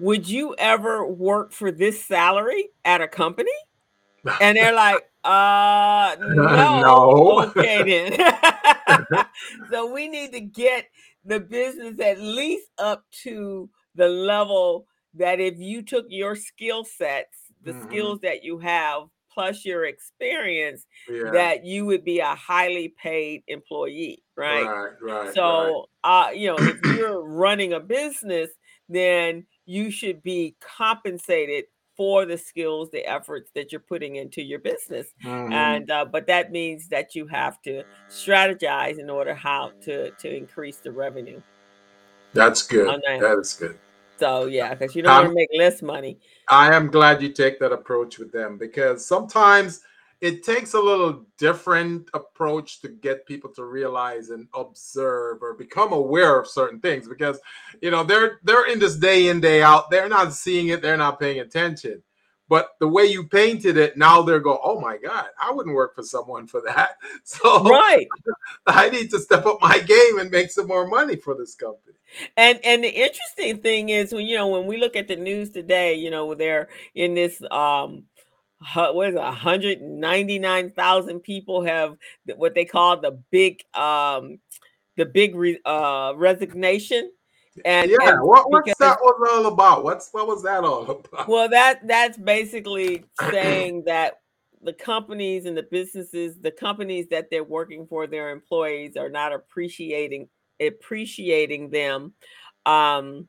[0.00, 3.50] Would you ever work for this salary at a company?
[4.40, 6.80] And they're like, uh, no.
[6.80, 7.52] No.
[7.56, 9.26] Okay, then.
[9.70, 10.86] so we need to get
[11.24, 17.38] the business at least up to the level that if you took your skill sets,
[17.62, 17.82] the Mhm.
[17.82, 21.30] skills that you have, plus your experience, yeah.
[21.32, 24.64] that you would be a highly paid employee, right?
[24.66, 24.92] right.
[25.00, 25.24] Right.
[25.24, 25.34] right.
[25.34, 28.50] So, uh, you know, if you're running a business,
[28.88, 31.64] then you should be compensated
[31.96, 35.08] for the skills, the efforts that you're putting into your business.
[35.24, 35.52] Mhm.
[35.52, 40.36] And uh, but that means that you have to strategize in order how to to
[40.36, 41.40] increase the revenue.
[42.32, 42.88] That's good.
[42.88, 43.20] that.
[43.20, 43.78] That is good.
[44.18, 46.18] So yeah, because you don't want to make less money.
[46.48, 49.80] I am glad you take that approach with them because sometimes
[50.24, 55.92] it takes a little different approach to get people to realize and observe or become
[55.92, 57.38] aware of certain things because
[57.82, 59.90] you know they're they're in this day in day out.
[59.90, 60.80] They're not seeing it.
[60.80, 62.02] They're not paying attention.
[62.48, 65.94] But the way you painted it now they're going oh my god i wouldn't work
[65.94, 66.96] for someone for that.
[67.24, 68.06] So Right.
[68.66, 71.96] i need to step up my game and make some more money for this company.
[72.38, 75.50] And and the interesting thing is when you know when we look at the news
[75.50, 78.04] today, you know, they're in this um
[78.74, 81.96] what is it, 199,000 people have
[82.36, 84.38] what they call the big um
[84.96, 87.10] the big re, uh resignation?
[87.64, 89.84] And, yeah and what, what's that was all about?
[89.84, 91.28] What's what was that all about?
[91.28, 94.20] Well that that's basically saying that
[94.62, 99.32] the companies and the businesses the companies that they're working for their employees are not
[99.32, 100.28] appreciating
[100.60, 102.14] appreciating them
[102.64, 103.28] um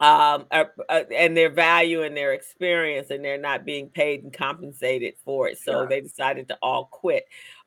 [0.00, 4.32] um uh, uh, and their value and their experience and they're not being paid and
[4.32, 5.86] compensated for it so Yeah.
[5.88, 7.24] they decided to all quit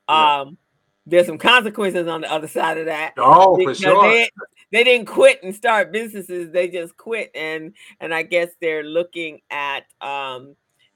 [0.10, 0.42] Yeah.
[0.42, 0.58] um
[1.06, 4.30] there's some consequences on the other side of that oh for sure they
[4.74, 9.40] they didn't quit and start businesses they just quit and and i guess they're looking
[9.50, 10.54] at um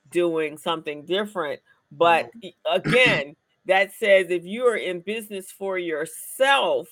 [0.09, 1.61] doing something different
[1.93, 6.87] but e- again that says if you are in business for yourself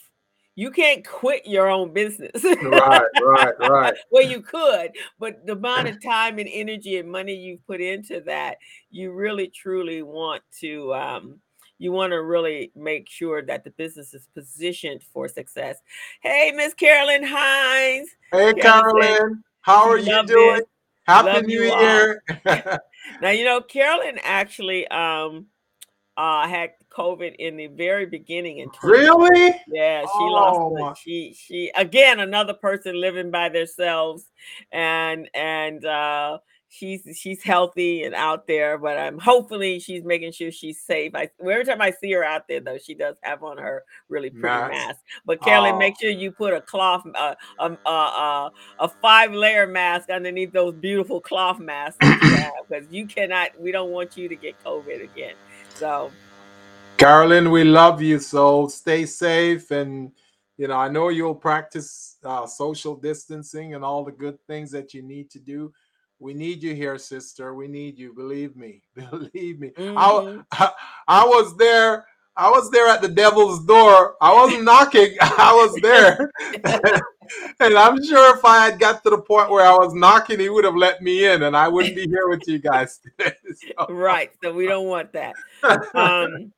[0.55, 5.88] you can't quit your own business right right right well you could but the amount
[5.88, 8.57] of time and energy and money you've put into that
[8.91, 11.39] you really truly want to um
[11.77, 15.77] you want to really make sure that the business is positioned for success
[16.21, 20.55] hey miss carolyn hines Hey, Carolyn, how are you doing?
[20.57, 20.65] this.
[21.03, 21.79] Happy Love New you.
[21.79, 22.23] Year.
[23.21, 25.47] now you know carolyn actually um
[26.17, 29.56] uh had covid in the very beginning in 20 really?
[29.67, 34.25] Yeah, she Oh, lost She she again another person living by themselves
[34.71, 40.52] and and uh she's she's healthy and out there, but I'm hopefully she's making sure
[40.52, 41.13] she's safe.
[41.15, 44.30] I every time I see her out there though, she does have on her really
[44.30, 44.69] pretty Nice.
[44.69, 44.99] mask.
[45.25, 45.80] But Carolyn, Oh.
[45.80, 48.49] make sure you put a cloth uh, um, uh, uh,
[48.80, 52.38] a five layer mask underneath those beautiful cloth masks that you
[52.69, 55.34] because you cannot we don't want you to get COVID again.
[55.73, 56.12] So
[56.99, 58.19] Carolyn, we love you.
[58.19, 59.71] So stay safe.
[59.71, 60.12] And,
[60.57, 64.93] you know, I know you'll practice uh, social distancing and all the good things that
[64.93, 65.71] you need to do.
[66.21, 67.53] we need you here, sister.
[67.55, 68.13] We need you.
[68.13, 68.81] Believe me.
[68.95, 69.69] Believe me.
[69.77, 69.95] Mhm.
[69.95, 70.71] I, I
[71.21, 72.05] I was there.
[72.35, 74.15] I was there at the devil's door.
[74.21, 75.15] I wasn't knocking.
[75.21, 76.29] I was there.
[77.62, 80.49] and I'm sure if I had got to the point where I was knocking, he
[80.49, 83.33] would have let me in and I wouldn't be here with you guys today.
[83.55, 84.31] So- Right.
[84.43, 85.35] So we don't want that.
[85.95, 86.51] Um,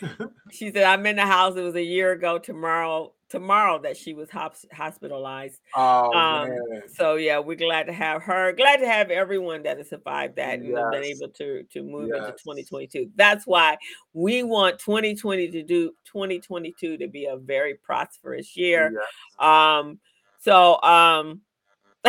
[0.50, 1.56] she said, I'm in the house.
[1.56, 5.60] It was a year ago tomorrow, tomorrow that she was hosp- hospitalized.
[5.74, 6.50] oh, Um.
[6.94, 8.52] So yeah, we're glad to have her.
[8.52, 12.10] Glad to have everyone that has survived that and have been able to to move
[12.10, 13.10] into 2022.
[13.16, 13.76] That's why
[14.12, 18.92] we want 2020 to do 2022 to be a very prosperous year.
[19.40, 19.78] Yeah.
[19.78, 19.98] Um,
[20.38, 21.40] so um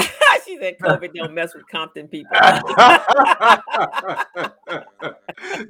[0.46, 2.32] she said COVID don't mess with Compton people.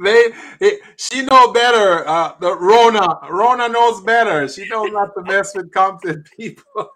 [0.04, 2.08] they, it- she know better.
[2.08, 4.48] Uh, the Rona, Rona knows better.
[4.48, 6.90] She knows not to mess with Compton people.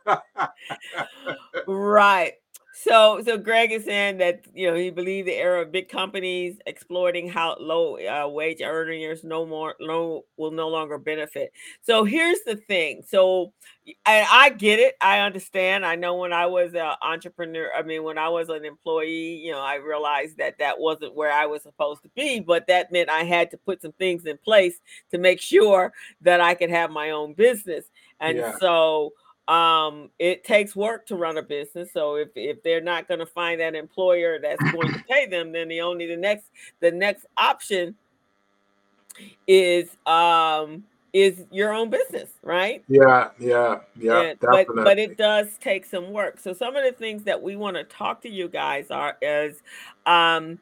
[1.67, 2.33] right.
[2.83, 6.57] So, so Greg is saying that you know he believed the era of big companies
[6.65, 11.51] exploiting how low uh, wage earners no more no will no longer benefit.
[11.81, 13.03] So here's the thing.
[13.07, 13.53] So,
[14.05, 14.95] and I get it.
[15.01, 15.85] I understand.
[15.85, 19.51] I know when I was an entrepreneur, I mean when I was an employee, you
[19.51, 22.39] know, I realized that that wasn't where I was supposed to be.
[22.39, 24.79] But that meant I had to put some things in place
[25.11, 27.85] to make sure that I could have my own business.
[28.19, 28.53] And Yeah.
[28.59, 29.13] so
[29.47, 33.25] um it takes work to run a business so if if they're not going to
[33.25, 36.45] find that employer that's going to pay them then the only the next
[36.79, 37.95] the next option
[39.47, 45.57] is um is your own business right yeah, yeah, yeah, and- but but it does
[45.57, 46.39] take some work.
[46.39, 49.61] So some of the things that we want to talk to you guys are is
[50.05, 50.59] um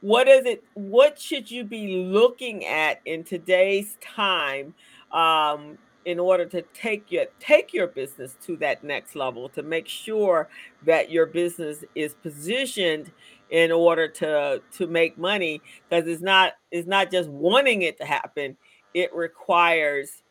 [0.00, 4.74] what is it what should you be looking at in today's time
[5.12, 9.86] um in order to take your take your business to that next level to make
[9.88, 10.48] sure
[10.84, 13.12] that your business is positioned
[13.50, 18.04] in order to to make money because it's not it's not just wanting it to
[18.04, 18.56] happen
[18.94, 20.22] it requires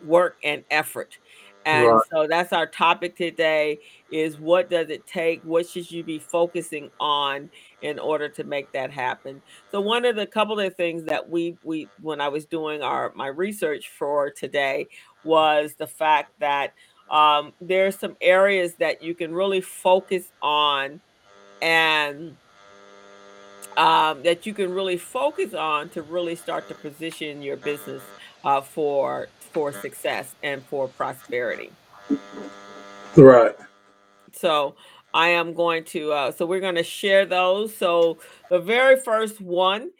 [0.00, 1.18] work and effort.
[1.66, 2.04] And Right.
[2.12, 3.78] so that's our topic today
[4.10, 5.42] is what does it take?
[5.44, 7.50] What should you be focusing on
[7.84, 9.42] in order to make that happen?
[9.70, 13.12] So one of the couple of things that we we when I was doing our
[13.14, 14.88] my research for today
[15.22, 16.72] was the fact that
[17.10, 21.00] um, are some areas that you can really focus on
[21.60, 22.34] and
[23.76, 28.02] um, that you can really focus on to really start to position your business
[28.44, 31.70] uh, for for success and for prosperity.
[33.16, 33.54] right.
[34.32, 34.74] So
[35.14, 37.74] I am going to uh, so we're going to share those.
[37.74, 38.18] So
[38.50, 39.92] the very first one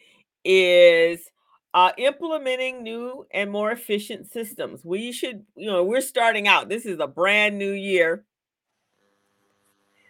[0.44, 1.30] is
[1.72, 4.84] uh, implementing new and more efficient systems.
[4.84, 6.68] We should, you know, we're starting out.
[6.68, 8.24] This is a brand new year.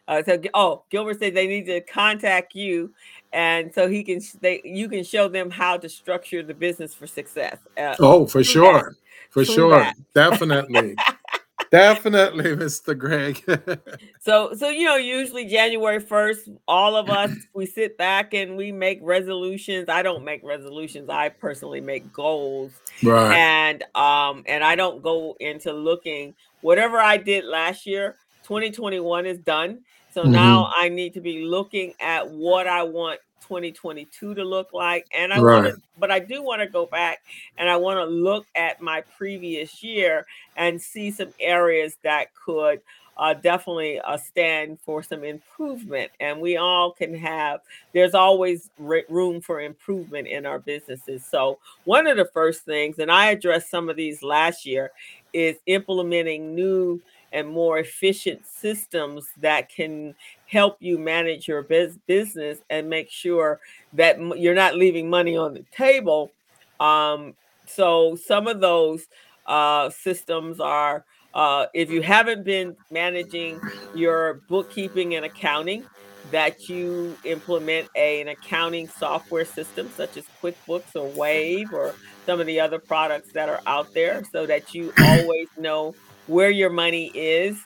[0.09, 2.93] Uh, so, oh, Gilbert said they need to contact you,
[3.33, 7.07] and so he can they you can show them how to structure the business for
[7.07, 7.59] success.
[7.79, 8.71] Uh, Oh, for True that.
[8.71, 8.97] sure.
[9.31, 9.71] For sure.
[9.71, 9.97] that.
[10.15, 10.97] Definitely.
[11.71, 12.97] Definitely, Mr.
[12.97, 13.43] Greg.
[14.21, 18.73] So, so you know, usually January first, all of us we sit back and we
[18.73, 19.91] make resolutions.
[19.91, 21.11] I don't make resolutions.
[21.11, 22.73] I personally make goals,
[23.03, 23.37] right.
[23.37, 28.17] and um, and I don't go into looking whatever I did last year.
[28.45, 34.35] 2021 is done, so now I need to be looking at what I want 2022
[34.35, 37.23] to look like, and I want to but I do want to go back
[37.59, 42.81] and I want to look at my previous year and see some areas that could
[43.17, 46.11] uh, definitely uh, stand for some improvement.
[46.21, 47.61] And we all can have,
[47.93, 51.25] there's always re- room for improvement in our businesses.
[51.25, 54.91] So, one of the first things, and I addressed some of these last year,
[55.33, 57.01] is implementing new
[57.33, 60.15] and more efficient systems that can
[60.55, 63.61] help you manage your bus- business and make sure
[63.93, 66.31] that you're not leaving money on the table.
[66.79, 67.35] Um,
[67.67, 69.07] so, some of those
[69.47, 73.61] uh, systems are uh, if you haven't been managing
[73.95, 75.85] your bookkeeping and accounting,
[76.31, 82.41] that you implement a, an accounting software system such as QuickBooks or Wave or some
[82.41, 85.95] of the other products that are out there so that you always know
[86.27, 87.59] where your money is.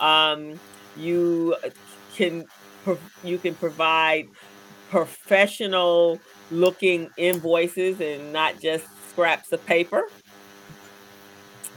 [0.00, 0.58] Um,
[0.96, 1.54] you
[2.16, 2.44] can
[3.24, 4.28] you can provide
[4.90, 10.04] professional looking invoices and not just scraps of paper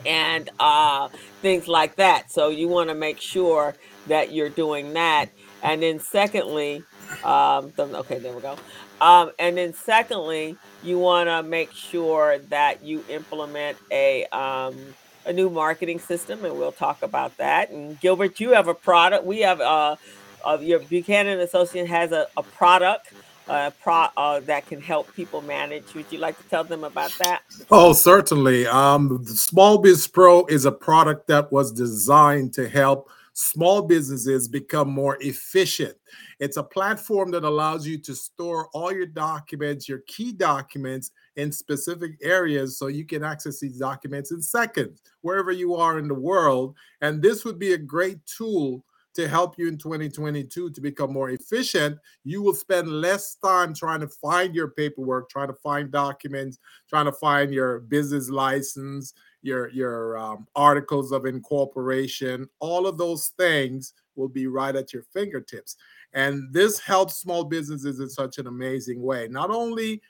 [0.06, 1.10] and uh,
[1.42, 2.32] things like that.
[2.32, 3.76] So you want to make sure
[4.08, 5.30] that you're doing that.
[5.62, 6.84] And then secondly,
[7.24, 8.58] um, okay, there we go.
[9.02, 14.78] Um, and then secondly, you want to make sure that you implement a um,
[15.26, 17.70] a new marketing system, and we'll talk about that.
[17.70, 19.26] And Gilbert, you have a product.
[19.26, 19.98] We have uh,
[20.46, 23.14] uh, your Buchanan Associate has a, a product
[23.48, 25.94] uh, pro, uh, that can help people manage.
[25.96, 27.42] Would you like to tell them about that?
[27.72, 28.68] Oh, certainly.
[28.68, 34.90] Um, Small Biz Pro is a product that was designed to help small businesses become
[34.90, 35.96] more efficient.
[36.40, 41.52] It's a platform that allows you to store all your documents, your key documents in
[41.52, 46.14] specific areas so you can access these documents in seconds, wherever you are in the
[46.14, 46.76] world.
[47.02, 48.84] And this would be a great tool
[49.20, 51.98] to help you in 2022 to become more efficient.
[52.24, 56.58] You will spend less time trying to find your paperwork, trying to find documents,
[56.88, 62.48] trying to find your business license, your your um, articles of incorporation.
[62.60, 65.76] All of those things will be right at your fingertips.
[66.14, 69.28] And this helps small businesses in such an amazing way.
[69.30, 70.02] Not only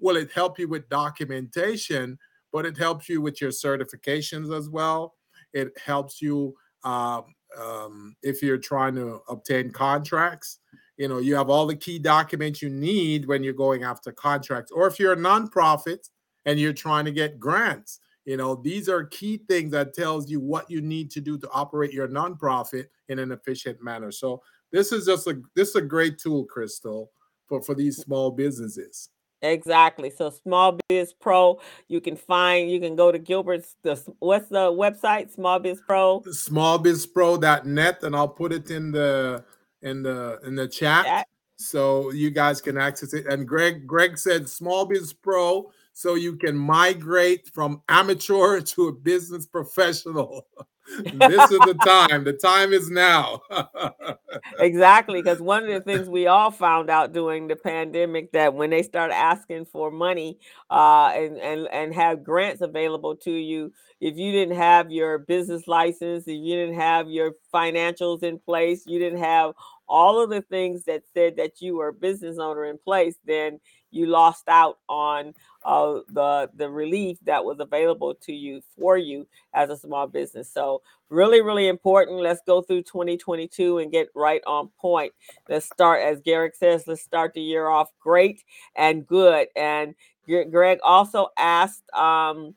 [0.00, 2.18] will it help you with documentation,
[2.52, 5.14] but it helps you with your certifications as well.
[5.52, 10.58] It helps you um, um, if you're trying to obtain contracts.
[10.96, 14.70] You know, you have all the key documents you need when you're going after contracts,
[14.70, 16.08] or if you're a nonprofit
[16.46, 18.00] and you're trying to get grants.
[18.24, 21.50] You know, these are key things that tells you what you need to do to
[21.50, 24.10] operate your nonprofit in an efficient manner.
[24.10, 24.42] So
[24.72, 27.10] this is just a this is a great tool, Crystal,
[27.46, 29.10] for for these small businesses.
[29.42, 30.10] Exactly.
[30.10, 34.72] So Small Biz Pro, you can find, you can go to Gilbert's, the, what's the
[34.72, 35.32] website?
[35.32, 36.20] Small Biz Pro?
[36.20, 39.44] Smallbizpro.net, and I'll put it in the
[39.82, 43.26] in the in the chat, chat, so you guys can access it.
[43.26, 48.92] And Greg Greg said Small Biz Pro, so you can migrate from amateur to a
[48.92, 50.46] business professional.
[50.86, 52.24] this is the time.
[52.24, 53.40] The time is now.
[54.58, 58.70] exactly, because one of the things we all found out during the pandemic that when
[58.70, 60.38] they start asking for money
[60.70, 65.66] uh, and and and have grants available to you, if you didn't have your business
[65.66, 69.54] license, if you didn't have your financials in place, you didn't have
[69.88, 73.60] all of the things that said that you were a business owner in place, then
[73.90, 75.32] you lost out on
[75.64, 80.50] uh, the the relief that was available to you for you as a small business.
[80.52, 82.18] So really, really important.
[82.18, 85.12] Let's go through 2022 and get right on point.
[85.48, 88.42] Let's start, as Garrick says, let's start the year off great
[88.74, 89.48] and good.
[89.54, 89.94] And
[90.26, 91.88] Greg also asked.
[91.94, 92.54] Um,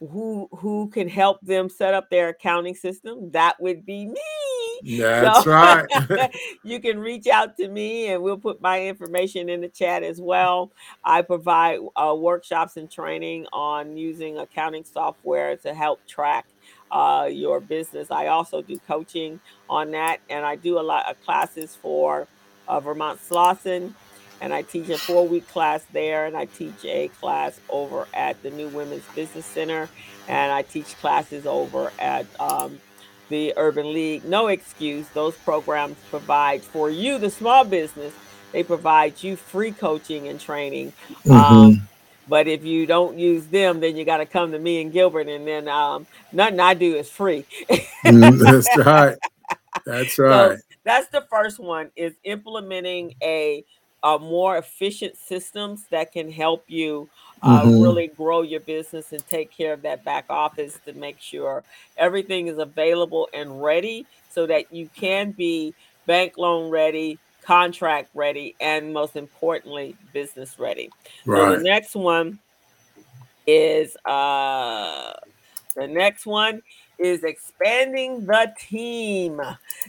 [0.00, 4.20] who who can help them set up their accounting system that would be me.
[4.98, 6.30] That's so, right.
[6.62, 10.20] you can reach out to me and we'll put my information in the chat as
[10.20, 10.70] well.
[11.02, 16.46] I provide uh, workshops and training on using accounting software to help track
[16.92, 18.12] uh, your business.
[18.12, 22.26] I also do coaching on that and i do a lot of classes for
[22.66, 23.92] uh, vermont slauson
[24.40, 28.40] and I teach a four week class there, and I teach a class over at
[28.42, 29.88] the New Women's Business Center,
[30.28, 32.80] and I teach classes over at um,
[33.28, 34.24] the Urban League.
[34.24, 38.12] No excuse, those programs provide for you, the small business,
[38.52, 40.92] they provide you free coaching and training.
[41.24, 41.32] Mm-hmm.
[41.32, 41.88] Um,
[42.28, 45.28] but if you don't use them, then you got to come to me and Gilbert,
[45.28, 47.44] and then um, nothing I do is free.
[48.04, 49.16] mm, that's right.
[49.86, 50.58] That's right.
[50.58, 53.64] So that's the first one is implementing a
[54.02, 57.08] uh, more efficient systems that can help you
[57.42, 57.82] uh, mm-hmm.
[57.82, 61.62] really grow your business and take care of that back office to make sure
[61.96, 65.74] everything is available and ready so that you can be
[66.06, 70.90] bank loan ready, contract ready, and most importantly, business ready.
[71.24, 71.38] Right.
[71.38, 72.38] So the next one
[73.46, 75.12] is uh,
[75.74, 76.62] the next one
[76.98, 79.40] is expanding the team.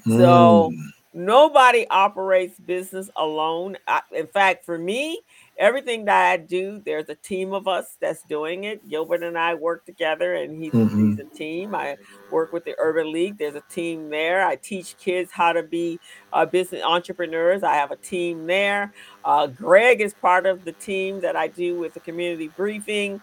[0.06, 0.18] Mm.
[0.18, 0.72] So
[1.20, 3.76] Nobody operates business alone.
[3.86, 5.20] I, in fact, for me,
[5.58, 8.88] everything that I do, there's a team of us that's doing it.
[8.88, 11.10] Gilbert and I work together, and he's, mm-hmm.
[11.10, 11.76] he's a team.
[11.76, 11.98] I
[12.32, 13.38] work with the Urban League.
[13.38, 14.48] There's a team there.
[14.48, 16.00] I teach kids how to be
[16.32, 17.64] uh, business entrepreneurs.
[17.64, 18.94] I have a team there.
[19.26, 23.20] Uh, Greg is part of the team that I do with the community briefing,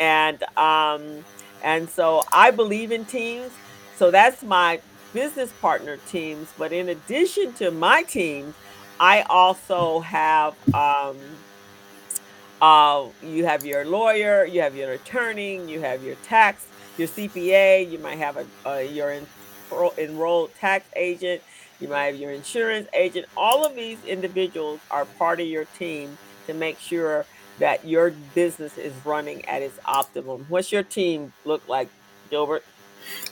[0.00, 1.24] and um,
[1.62, 3.52] and so I believe in teams.
[3.94, 4.80] So that's my
[5.16, 6.52] business partner teams.
[6.58, 8.54] But in addition to my team,
[9.00, 11.16] I also have um,
[12.60, 16.66] uh, you have your lawyer, you have your attorney, you have your tax,
[16.98, 19.26] your CPA, you might have a, your en-
[19.96, 21.40] enrolled tax agent,
[21.80, 23.26] you might have your insurance agent.
[23.38, 27.24] All of these individuals are part of your team to make sure
[27.58, 30.44] that your business is running at its optimum.
[30.50, 31.88] What's your team look like,
[32.28, 32.64] Gilbert?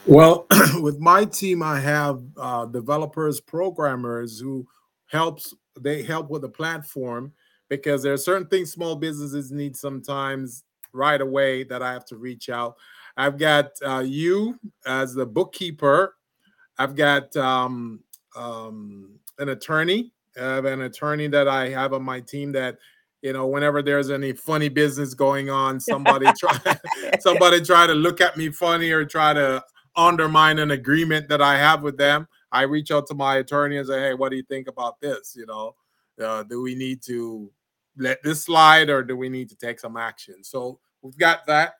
[0.07, 0.47] Well,
[0.81, 4.67] with my team, I have uh, developers, programmers who
[5.07, 5.55] helps.
[5.81, 7.33] They help with the platform
[7.69, 12.17] because there are certain things small businesses need sometimes right away that I have to
[12.17, 12.77] reach out.
[13.17, 16.15] I've got uh, you as the bookkeeper.
[16.79, 18.01] I've got um,
[18.37, 20.13] um, an attorney.
[20.37, 22.79] I have an attorney that I have on my team that
[23.25, 26.57] you know whenever there's any funny business going on somebody try
[27.19, 29.65] somebody try to look at me funny or try to
[29.97, 33.89] undermine an agreement that i have with them i reach out to my attorney and
[33.89, 35.35] say hey what do you think about this?
[35.37, 35.75] You know
[36.23, 37.51] uh, do we need to
[37.97, 40.45] let this slide or do we need to take some action?
[40.45, 41.75] So we've got that.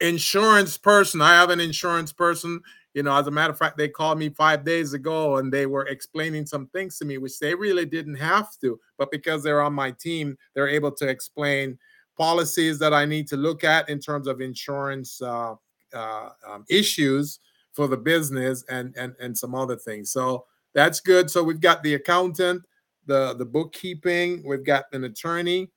[0.00, 2.60] Insurance person i have an insurance person
[2.94, 5.66] you know, as a matter of fact, they called me five days ago and they
[5.66, 8.78] were explaining some things to me, which they really didn't have to.
[8.96, 11.76] But because they're on my team, they're able to explain
[12.16, 15.54] policies that I need to look at in terms of insurance uh,
[15.92, 17.40] uh, um, issues
[17.72, 20.12] for the business and, and and some other things.
[20.12, 21.28] So that's good.
[21.28, 22.64] So we've got the accountant,
[23.06, 25.70] the the bookkeeping, we've got an attorney.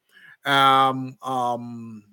[0.45, 2.03] Um, um,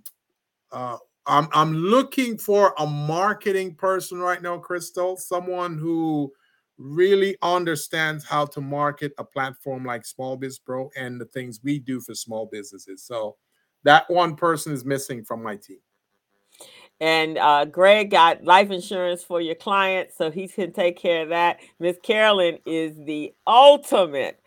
[0.72, 0.96] uh,
[1.26, 6.32] I'm I'm looking for a marketing person right now, Crystal, someone who
[6.76, 11.78] really understands how to market a platform like Small Biz Pro and the things we
[11.78, 13.02] do for small businesses.
[13.02, 13.36] So
[13.84, 15.78] that one person is missing from my team.
[17.00, 21.28] And uh, Greg got life insurance for your clients, so he can take care of
[21.30, 21.60] that.
[21.78, 24.40] Miss Carolyn is the ultimate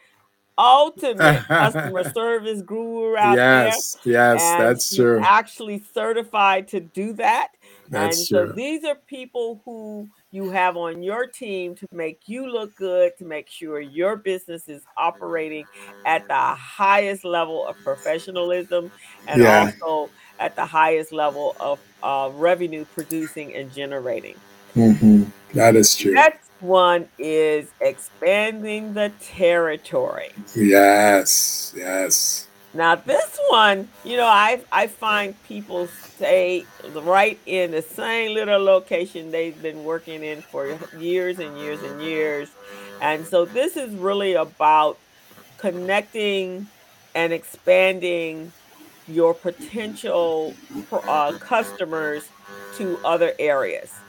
[0.57, 4.13] ultimate customer service guru out yes, there.
[4.13, 5.21] Yes, yes, that's true.
[5.23, 7.49] Actually certified to do that.
[7.89, 8.53] That's and true.
[8.53, 13.25] these are people who you have on your team to make you look good, to
[13.25, 15.65] make sure your business is operating
[16.05, 18.91] at the highest level of professionalism
[19.27, 19.71] and Yeah.
[19.81, 24.35] also at the highest level of uh, revenue producing and generating.
[24.77, 25.33] Mhm.
[25.53, 26.13] That is true.
[26.13, 30.45] Next one is expanding the territory.
[30.55, 32.49] Yes, yes.
[32.73, 38.63] Now this one, you know, I I find people stay right in the same little
[38.63, 42.55] location they've been working in for years and years and years.
[42.99, 44.99] And so this is really about
[45.57, 46.69] connecting
[47.15, 48.53] and expanding
[49.07, 50.59] your potential
[50.91, 52.31] uh, customers
[52.73, 54.03] to other areas,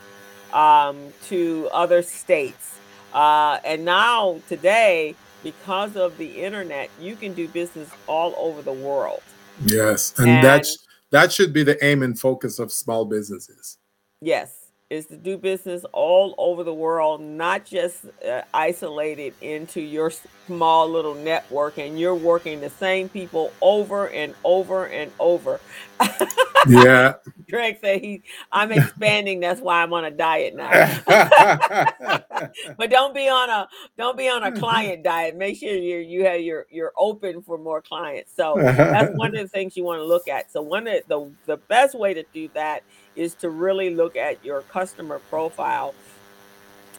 [0.52, 2.78] um, to other states.
[3.12, 8.72] Uh, and now, today, because of the internet, you can do business all over the
[8.72, 9.22] world.
[9.64, 10.14] Yes.
[10.18, 13.78] And And that's that should be the aim and focus of small businesses.
[14.20, 20.12] Yes, is to do business all over the world, not just uh, isolated into your
[20.46, 25.60] small little network, and you're working the same people over and over and over.
[26.66, 27.14] Yeah.
[27.48, 28.22] Greg said he,
[28.52, 29.40] I'm expanding.
[29.40, 30.70] That's why I'm on a diet now.
[32.76, 35.36] but don't be on a don't be on a client diet.
[35.36, 38.32] Make sure you you have your you're open for more clients.
[38.34, 40.52] So that's one of the things you want to look at.
[40.52, 42.82] So one of the the best way to do that
[43.16, 45.94] is to really look at your customer profile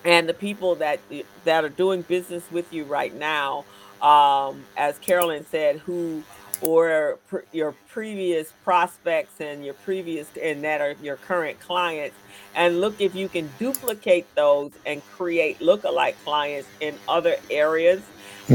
[0.05, 0.99] and the people that
[1.43, 3.65] that are doing business with you right now
[4.01, 6.23] um as carolyn said who
[6.61, 12.17] or pr- your previous prospects and your previous and that are your current clients
[12.55, 18.01] and look if you can duplicate those and create lookalike clients in other areas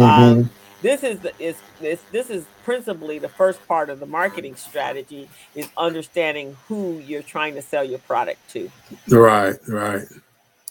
[0.01, 0.51] um, Mhm.
[0.83, 5.31] this is the is this this is principally the first part of the marketing strategy
[5.55, 8.71] is understanding who you're trying to sell your product to
[9.09, 10.03] Right, right.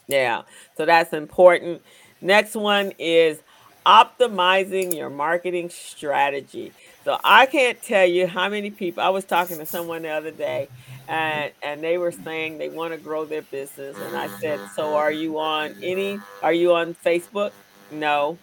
[0.07, 0.43] yeah,
[0.77, 1.84] so that's important.
[2.21, 3.39] Next one is
[3.86, 6.73] optimizing your marketing strategy.
[7.03, 10.31] So I can't tell you how many people I was talking to someone the other
[10.31, 10.69] day
[11.07, 14.95] and and they were saying they want to grow their business and I said, "So
[14.95, 17.51] are you on any are you on Facebook?"
[17.91, 18.37] No.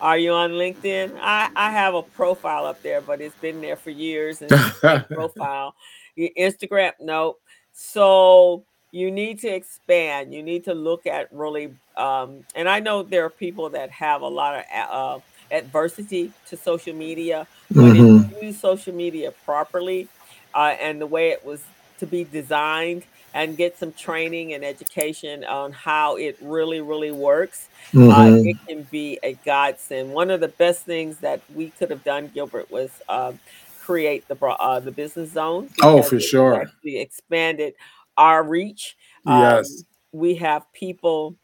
[0.00, 1.18] Are you on LinkedIn?
[1.20, 4.64] I I have a profile up there, but it's been there for years and it's
[4.64, 5.74] the same profile.
[6.16, 7.36] Instagram, no.
[7.72, 10.32] So you need to expand.
[10.32, 14.22] You need to look at really, um, and I know there are people that have
[14.22, 15.20] a lot of uh,
[15.50, 17.46] adversity to social media,
[17.76, 18.34] but if Mhm.
[18.40, 20.10] you use social media properly
[20.54, 21.64] uh, and the way it was
[21.98, 27.68] to be designed, and get some training and education on how it really, really works,
[28.08, 28.42] uh, Mhm.
[28.42, 30.10] it can be a godsend.
[30.10, 33.40] One of the best things that we could have done, Gilbert, was um,
[33.76, 36.62] create the uh, the business zone Oh, for sure.
[36.62, 37.74] actually expanded
[38.16, 38.96] our reach.
[39.26, 39.84] Um, Yes.
[40.12, 41.36] we have people.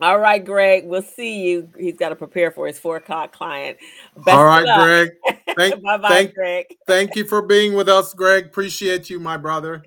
[0.00, 1.70] All right, Greg, we'll see you.
[1.78, 3.78] He's got to prepare for his four o'clock client.
[4.16, 4.64] Best All right.
[4.64, 5.10] Greg.
[5.56, 6.66] Thank bye bye, thank Greg.
[6.86, 8.46] thank you for being with us, Greg.
[8.46, 9.84] Appreciate you, my brother.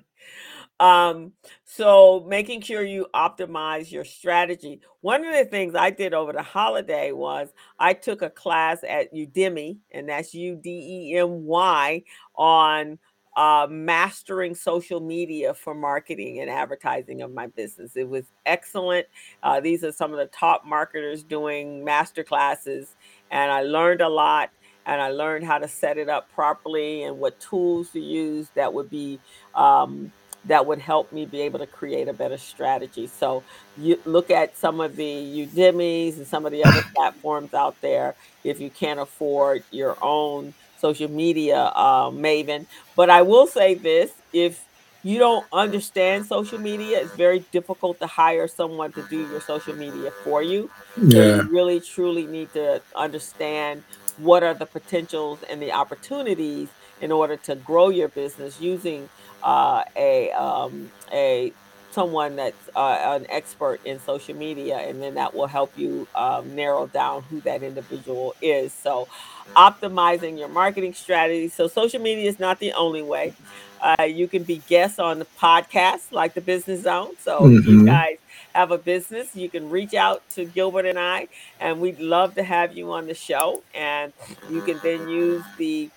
[0.80, 1.32] Um,
[1.64, 4.80] so making sure you optimize your strategy.
[5.00, 9.12] One of the things I did over the holiday was I took a class at
[9.12, 12.02] Udemy, and that's U D E M Y,
[12.34, 12.98] on
[13.38, 17.96] uh, mastering social media for marketing and advertising of my business.
[17.96, 19.06] It was excellent.
[19.44, 22.96] Uh, these are some of the top marketers doing master classes,
[23.30, 24.50] and I learned a lot.
[24.86, 28.72] And I learned how to set it up properly and what tools to use that
[28.72, 29.20] would be
[29.54, 30.10] um,
[30.46, 33.06] that would help me be able to create a better strategy.
[33.06, 33.44] So
[33.76, 38.14] you look at some of the Udemy's and some of the other platforms out there
[38.44, 42.66] if you can't afford your own social media uh, maven.
[42.96, 44.66] But I will say this: if
[45.02, 49.74] you don't understand social media, it's very difficult to hire someone to do your social
[49.74, 50.72] media for you.
[51.06, 51.26] So Yeah.
[51.26, 53.84] you really truly need to understand
[54.16, 59.10] what are the potentials and the opportunities in order to grow your business using
[59.42, 61.54] uh, a um, a
[61.90, 66.54] someone that's uh, an expert in social media, and then that will help you um,
[66.54, 68.74] narrow down who that individual is.
[68.74, 69.08] So,
[69.56, 71.48] optimizing your marketing strategy.
[71.48, 73.36] So, social media is not the only way.
[73.80, 77.12] Uh, you can be guests on the podcast like the Business Zone.
[77.18, 77.84] So, if you Mhm.
[77.84, 78.16] guys
[78.54, 81.28] have a business, you can reach out to Gilbert and I,
[81.58, 83.64] and we'd love to have you on the show.
[83.74, 84.12] And
[84.46, 85.92] you can then use the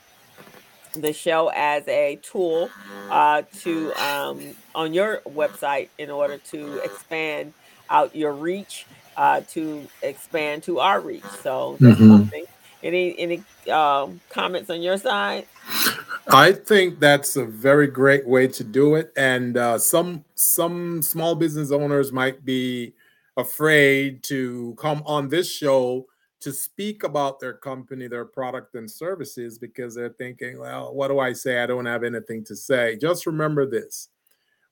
[0.93, 2.69] the show as a tool
[3.09, 4.39] uh, to um,
[4.75, 7.53] on your website in order to expand
[7.89, 8.85] out your reach
[9.17, 11.23] uh, to expand to our reach.
[11.43, 12.29] So that's Mhm.
[12.83, 15.45] Any any um, comments on your side?
[16.27, 21.35] I think that's a very great way to do it, and uh, some some small
[21.35, 22.93] business owners might be
[23.37, 26.07] afraid to come on this show
[26.41, 31.19] to speak about their company, their product and services because they're thinking, well, what do
[31.19, 31.61] I say?
[31.61, 32.97] I don't have anything to say.
[32.97, 34.09] Just remember this.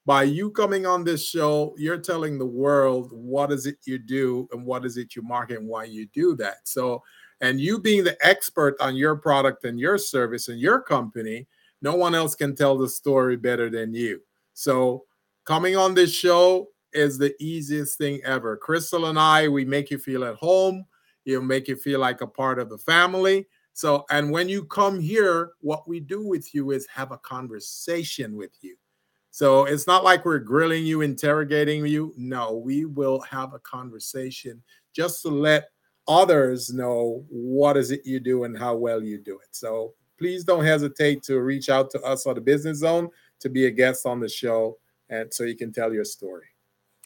[0.05, 4.47] By you coming on this show, you're telling the world what is it you do
[4.51, 6.67] and what is it you market and why you do that.
[6.67, 7.03] So,
[7.41, 11.47] and you being the expert on your product and your service and your company,
[11.83, 14.21] no one else can tell the story better than you.
[14.55, 15.05] So,
[15.45, 18.57] coming on this show is the easiest thing ever.
[18.57, 20.85] Crystal and I, we make you feel at home.
[21.25, 23.47] You'll make you feel like a part of the family.
[23.73, 28.35] So, and when you come here, what we do with you is have a conversation
[28.35, 28.75] with you.
[29.31, 32.13] So it's not like we're grilling you, interrogating you.
[32.17, 34.61] No, we will have a conversation
[34.93, 35.69] just to let
[36.07, 39.49] others know what is it you do and how well you do it.
[39.51, 43.09] So please don't hesitate to reach out to us on the business zone
[43.39, 44.77] to be a guest on the show
[45.09, 46.45] and so you can tell your story.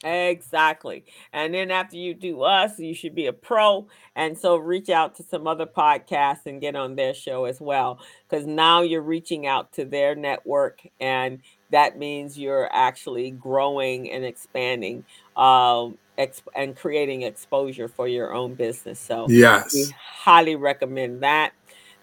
[0.03, 1.05] Exactly.
[1.33, 3.87] And then after you do us, you should be a pro.
[4.15, 7.99] And so reach out to some other podcasts and get on their show as well.
[8.29, 11.39] Because now you're reaching out to their network, and
[11.71, 15.05] that means you're actually growing and expanding
[15.37, 18.99] um, exp- and creating exposure for your own business.
[18.99, 19.91] So we Yes.
[19.97, 21.53] highly recommend that.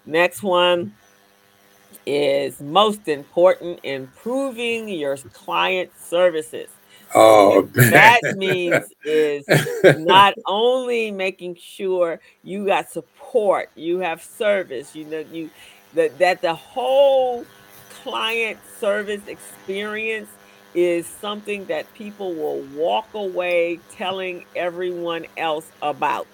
[0.06, 0.94] Next one
[2.06, 6.70] is most important improving your client services.
[7.14, 9.50] Oh, What that means is
[9.92, 15.50] not only making sure you got support, you have service, you know, you
[15.92, 17.48] that that the whole
[17.88, 20.30] client service experience
[20.74, 26.28] is something that people will walk away telling everyone else about.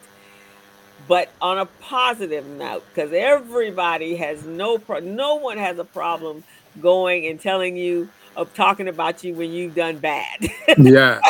[0.99, 6.45] But on a positive note, because everybody has no pro- no one has a problem
[6.81, 10.49] going and telling you of talking about you when you've done bad.
[10.79, 11.21] yeah.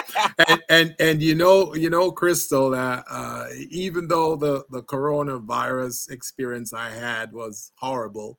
[0.49, 6.11] And and and you know you know crystal that uh even though the the coronavirus
[6.11, 8.39] experience i had was horrible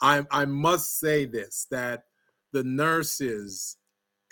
[0.00, 2.04] i i must say this that
[2.52, 3.76] the nurses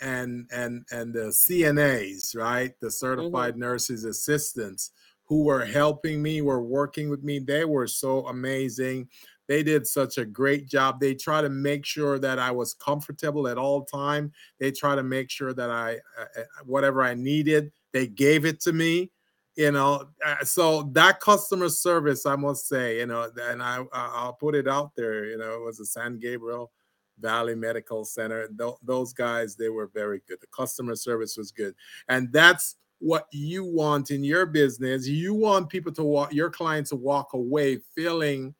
[0.01, 4.91] and and and the cnas right the certified nurses assistants
[5.25, 9.07] who were helping me were working with me they were so amazing
[9.51, 13.47] they did such a great job they try to make sure that i was comfortable
[13.47, 18.07] at all time they try to make sure that I, uh, whatever I needed, they
[18.07, 19.11] gave it to me.
[19.55, 24.33] You know, uh, so that customer service, I must say, you know, and I I'll
[24.33, 25.25] put it out there.
[25.25, 26.71] You know, it was a San Gabriel
[27.19, 28.47] Valley Medical Center.
[28.49, 30.39] Tho- those guys, they were very good.
[30.39, 31.75] The customer service was good,
[32.07, 35.05] and that's what you want in your business.
[35.05, 38.55] You want people to walk, your clients to walk away feeling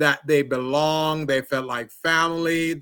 [0.00, 2.72] that they belong, they felt like family,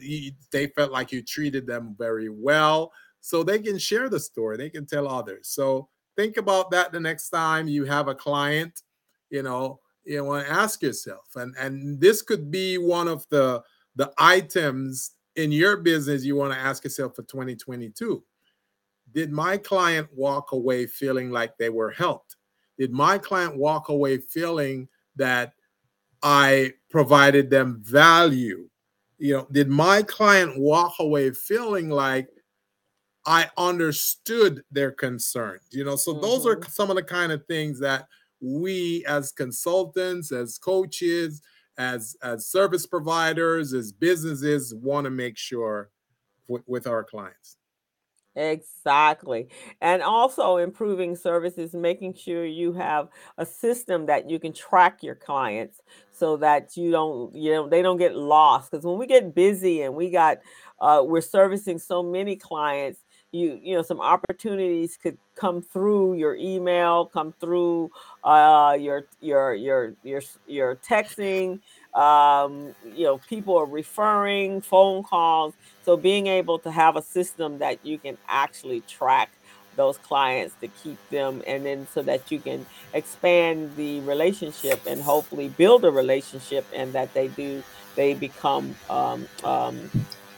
[0.52, 2.92] they felt like you treated them very well.
[3.20, 5.48] So they can share the story, they can tell others.
[5.48, 8.82] So think about that the next time you have a client,
[9.30, 11.26] you know, you want to ask yourself.
[11.34, 13.64] And and this could be one of the
[13.96, 18.22] the items in your business you want to ask yourself for 2022.
[19.12, 22.36] Did my client walk away feeling like they were helped?
[22.78, 25.54] Did my client walk away feeling that
[26.22, 28.68] I provided them value.
[29.18, 32.28] you know, did my client walk away feeling like
[33.26, 35.62] I understood their concerns?
[35.70, 36.22] You know, so mm-hmm.
[36.22, 36.70] those are mm-hmm.
[36.70, 38.06] some of the kind of things that
[38.40, 41.42] we as consultants, as coaches,
[41.78, 45.90] as as service providers, as businesses want to make sure
[46.48, 47.56] w- with our clients.
[48.38, 49.48] Exactly.
[49.80, 55.16] And also improving services, making sure you have a system that you can track your
[55.16, 55.82] clients
[56.12, 58.70] so that you don't, you know, they don't get lost.
[58.70, 60.38] Because when we get busy and we got,
[60.80, 63.00] uh, we're servicing so many clients,
[63.32, 67.90] you, you know, some opportunities could come through your email, come through
[68.22, 71.58] uh, your, your, your, your, your texting,
[71.94, 75.54] um, you know, people are referring, phone calls.
[75.84, 79.30] So being able to have a system that you can actually track
[79.78, 85.00] those clients to keep them and then so that you can expand the relationship and
[85.00, 87.62] hopefully build a relationship and that they do
[87.94, 89.88] they become um, um,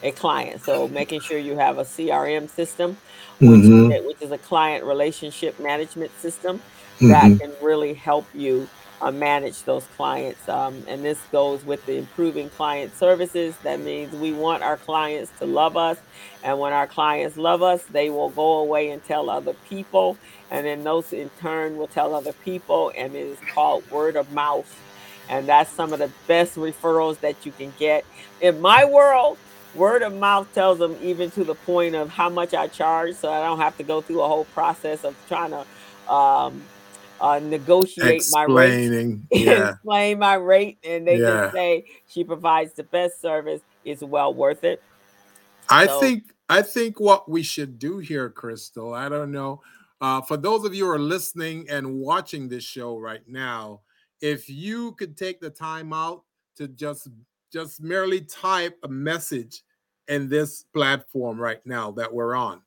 [0.03, 2.97] a client so making sure you have a crm system
[3.41, 4.07] which, mm-hmm.
[4.07, 6.59] which is a client relationship management system
[6.99, 7.09] mm-hmm.
[7.09, 8.69] that can really help you
[9.01, 10.49] uh, manage those clients.
[10.49, 13.57] Um, and this goes with the improving client services.
[13.63, 15.99] That means we want our clients to love us.
[16.43, 20.19] And when our clients love us, they will go away and tell other people.
[20.51, 22.93] And then those in turn will tell other people.
[22.97, 24.79] And it is called word of mouth.
[25.29, 28.05] And that's some of the best referrals that you can get.
[28.41, 29.39] In my world,
[29.75, 33.15] word of mouth tells them even to the point of how much I charge.
[33.15, 36.63] So I don't have to go through a whole process of trying to um,
[37.21, 39.71] uh, negotiate my rate, yeah.
[39.71, 41.43] explain my rate, and they yeah.
[41.43, 43.61] just say she provides the best service.
[43.85, 44.83] It's well worth it.
[45.69, 48.95] I so, think I think what we should do here, Crystal.
[48.95, 49.63] I don't know.
[50.01, 53.81] Uh, for those of you who are listening and watching this show right now,
[54.21, 56.25] if you could take the time out
[56.57, 57.09] to just
[57.53, 59.63] just merely type a message
[60.09, 62.63] in this platform right now that we're on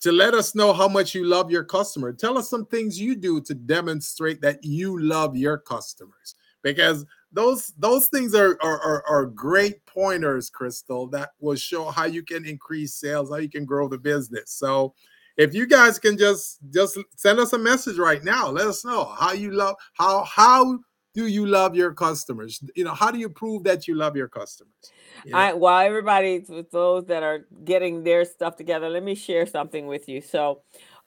[0.00, 2.12] to let us know how much you love your customer.
[2.12, 7.72] Tell us some things you do to demonstrate that you love your customers because those
[7.78, 12.44] those things are are, are, are great pointers, Crystal, that will show how you can
[12.44, 14.52] increase sales, how you can grow the business.
[14.52, 14.94] So
[15.36, 19.04] if you guys can just just send us a message right now, let us know
[19.04, 20.78] how you love how how
[21.16, 22.62] do you love your customers?
[22.74, 24.92] You know, how do you prove that you love your customers?
[25.24, 25.38] Yeah.
[25.38, 29.86] I while everybody with those that are getting their stuff together, let me share something
[29.86, 30.20] with you.
[30.20, 30.60] So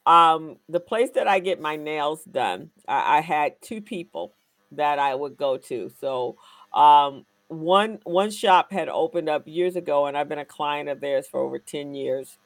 [0.08, 4.34] um the place that I get my nails done, I, I had two people
[4.72, 5.92] that I would go to.
[6.02, 6.38] So
[6.74, 11.02] um one one shop had opened up years ago and I've been a client of
[11.02, 12.40] theirs for over 10 years.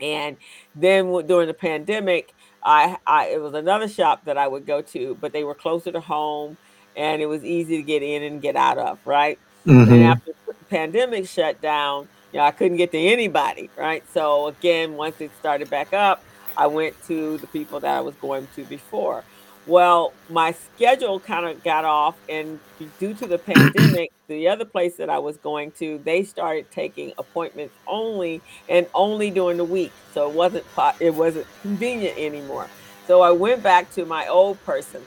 [0.00, 0.38] And
[0.74, 2.34] then during the pandemic,
[2.64, 5.92] I, I it was another shop that I would go to, but they were closer
[5.92, 6.56] to home
[6.96, 9.38] and it was easy to get in and get out of, right?
[9.66, 9.92] Mm-hmm.
[9.92, 14.02] And after the pandemic shut down, you know, I couldn't get to anybody, right?
[14.12, 16.22] So again, once it started back up,
[16.56, 19.24] I went to the people that I was going to before.
[19.66, 22.60] Well, my schedule kind of got off, and
[22.98, 27.12] due to the pandemic, the other place that I was going to, they started taking
[27.16, 29.92] appointments only and only during the week.
[30.12, 30.64] So it wasn't
[31.00, 32.68] it wasn't convenient anymore.
[33.06, 35.02] So I went back to my old person,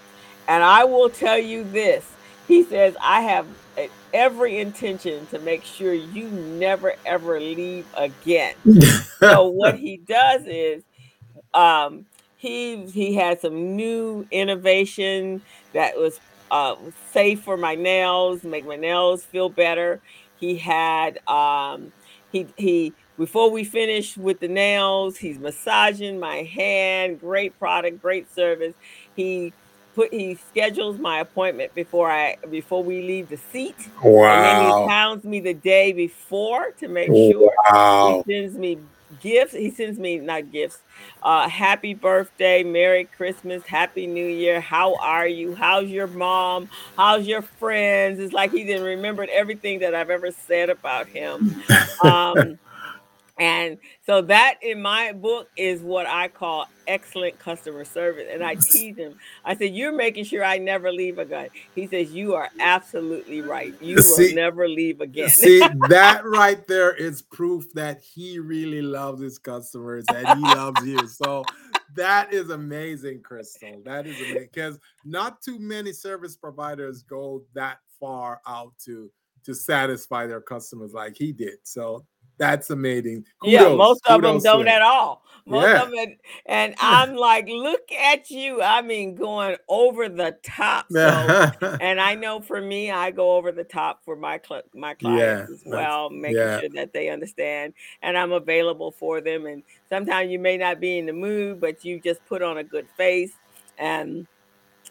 [0.48, 2.10] and I will tell you this:
[2.48, 3.46] he says I have
[4.14, 8.56] every intention to make sure you never ever leave again.
[9.20, 10.84] so what he does is
[11.54, 12.06] um,
[12.38, 15.42] he he had some new innovation
[15.74, 16.20] that was
[16.52, 16.76] uh,
[17.12, 20.00] safe for my nails, make my nails feel better.
[20.40, 21.92] He had um,
[22.32, 27.20] he he before we finish with the nails, he's massaging my hand.
[27.20, 28.76] Great product, great service.
[29.16, 29.52] He
[29.96, 33.90] put he schedules my appointment before I before we leave the seat.
[34.04, 34.28] Wow.
[34.28, 38.24] And then he pounds me the day before to make sure wow.
[38.26, 38.78] he sends me
[39.20, 39.54] gifts.
[39.54, 40.80] He sends me not gifts.
[41.22, 44.62] Uh, happy birthday, Merry Christmas, Happy New Year.
[44.62, 45.56] How are you?
[45.56, 46.70] How's your mom?
[46.96, 48.20] How's your friends?
[48.20, 51.64] It's like he didn't remembered everything that I've ever said about him.
[52.04, 52.60] Um,
[53.40, 58.28] and so that in my book is what I call excellent customer service.
[58.32, 59.20] And I tease him.
[59.46, 61.50] I said, You're making sure I never leave again.
[61.76, 63.74] He says, You are absolutely right.
[63.88, 65.30] You see, will never leave again.
[65.30, 65.60] see,
[65.90, 71.08] that right there is proof that he really loves his customers and he loves you.
[71.08, 71.46] So
[71.96, 73.82] that is amazing, Crystal.
[73.86, 79.12] That is amazing because not too many service providers go that far out to
[79.46, 81.60] to satisfy their customers like he did.
[81.64, 82.06] So
[82.38, 83.26] That's amazing.
[83.42, 85.24] Kudos, yeah, most of them don't at all.
[85.46, 85.84] Most yeah.
[85.84, 88.62] of it, and I'm like, look at you.
[88.62, 90.88] I mean, going over the top.
[90.98, 94.94] So, and I know for me, I go over the top for my cl- my
[94.94, 96.60] clients yeah, as well, making yeah.
[96.60, 99.46] sure that they understand, and I'm available for them.
[99.46, 102.64] And sometimes you may not be in the mood, but you just put on a
[102.64, 103.32] good face
[103.78, 104.28] and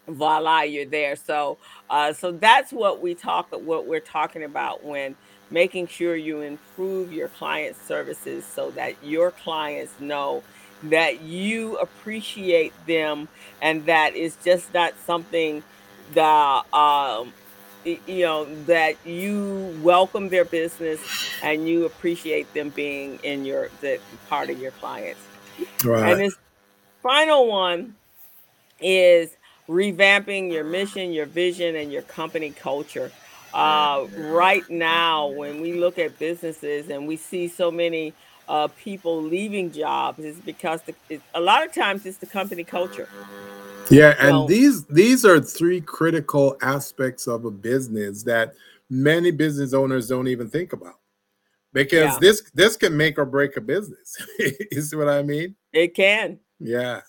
[0.08, 1.58] voila you're there so
[1.90, 5.16] uh, so that's what we talk what we're talking about when
[5.50, 10.42] making sure you improve your client services so that your clients know
[10.82, 13.28] that you appreciate them
[13.62, 15.62] and that is just not something
[16.14, 17.32] that um
[17.84, 21.00] you know that you welcome their business
[21.42, 25.20] and you appreciate them being in your the part of your clients.
[25.84, 26.12] Right.
[26.12, 26.36] and this
[27.02, 27.94] final one
[28.80, 29.36] is
[29.68, 33.10] revamping your mission your vision and your company culture
[33.56, 38.12] uh, right now, when we look at businesses and we see so many
[38.48, 42.64] uh, people leaving jobs, is because the, it, a lot of times it's the company
[42.64, 43.08] culture.
[43.88, 48.54] Yeah, and so, these these are three critical aspects of a business that
[48.90, 50.98] many business owners don't even think about
[51.72, 52.18] because yeah.
[52.20, 54.16] this this can make or break a business.
[54.38, 55.56] you see what I mean?
[55.72, 56.40] It can.
[56.60, 57.00] Yeah.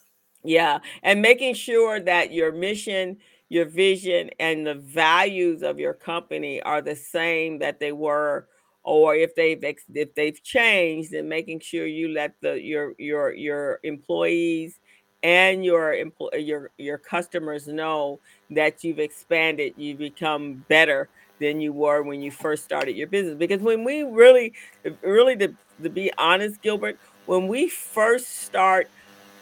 [0.46, 3.18] Yeah, and making sure that your mission
[3.50, 8.48] your vision and the values of your company are the same that they were
[8.84, 9.62] or if they've
[9.94, 14.80] if they've changed and making sure you let the your your your employees
[15.24, 15.96] and your
[16.38, 18.20] your your customers know
[18.50, 23.36] that you've expanded you become better than you were when you first started your business.
[23.38, 24.54] Because when we really
[25.02, 28.90] really to, to be honest gilbert when we first start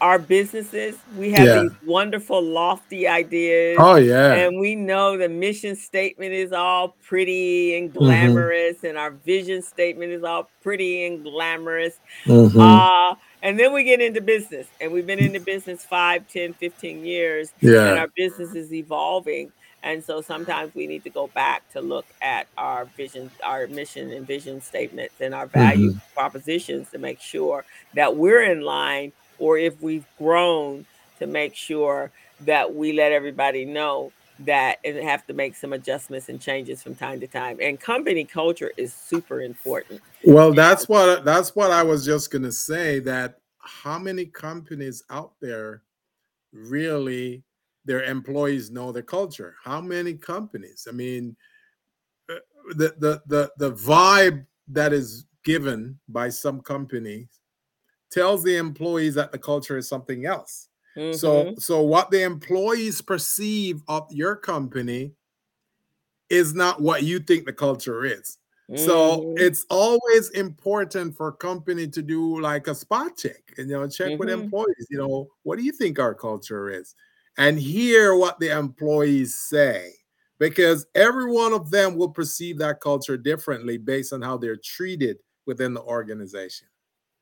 [0.02, 0.98] our businesses.
[1.18, 1.62] We have yeah.
[1.64, 3.78] these wonderful, lofty ideas.
[3.80, 4.34] Oh, yeah.
[4.34, 8.00] And we know the mission statement is all pretty and mm-hmm.
[8.00, 8.88] glamorous, mm-hmm.
[8.88, 12.00] and our vision statement is all pretty and glamorous.
[12.26, 12.60] Mm-hmm.
[12.60, 16.54] Uh, and then we get into business, and we've been in the business 5, 10,
[16.54, 17.90] 15 years, yeah.
[17.90, 19.52] and our business is evolving.
[19.84, 24.12] And so sometimes we need to go back to look at our vision, our mission
[24.12, 26.14] and vision statements and our value mm-hmm.
[26.16, 30.86] propositions to make sure that we're in line or if we've grown
[31.20, 32.12] to make sure
[32.42, 36.94] that we let everybody know that and have to make some adjustments and changes from
[36.94, 37.58] time to time.
[37.62, 42.42] And company culture is super important well that's what that's what i was just going
[42.42, 45.84] to say that how many companies out there
[46.52, 47.44] really
[47.86, 49.56] their employees know the culture?
[49.64, 50.88] How many companies?
[50.90, 51.36] I mean
[52.30, 52.36] uh,
[52.70, 57.28] the the the, the vibe that is given by some companies
[58.16, 60.70] tells the employees that the culture is something else.
[60.98, 61.18] Mm-hmm.
[61.18, 65.12] So, so what the employees perceive of your company
[66.30, 68.38] is not what you think the culture is.
[68.72, 68.84] Mm-hmm.
[68.84, 73.78] So it's always important for a company to do like a spot check and you
[73.78, 74.20] know check mm-hmm.
[74.20, 74.88] with employees.
[74.90, 76.96] You know, what do you think our culture is?
[77.38, 79.92] And hear what the employees say
[80.40, 85.18] because every one of them will perceive that culture differently based on how they're treated
[85.46, 86.68] within the organization.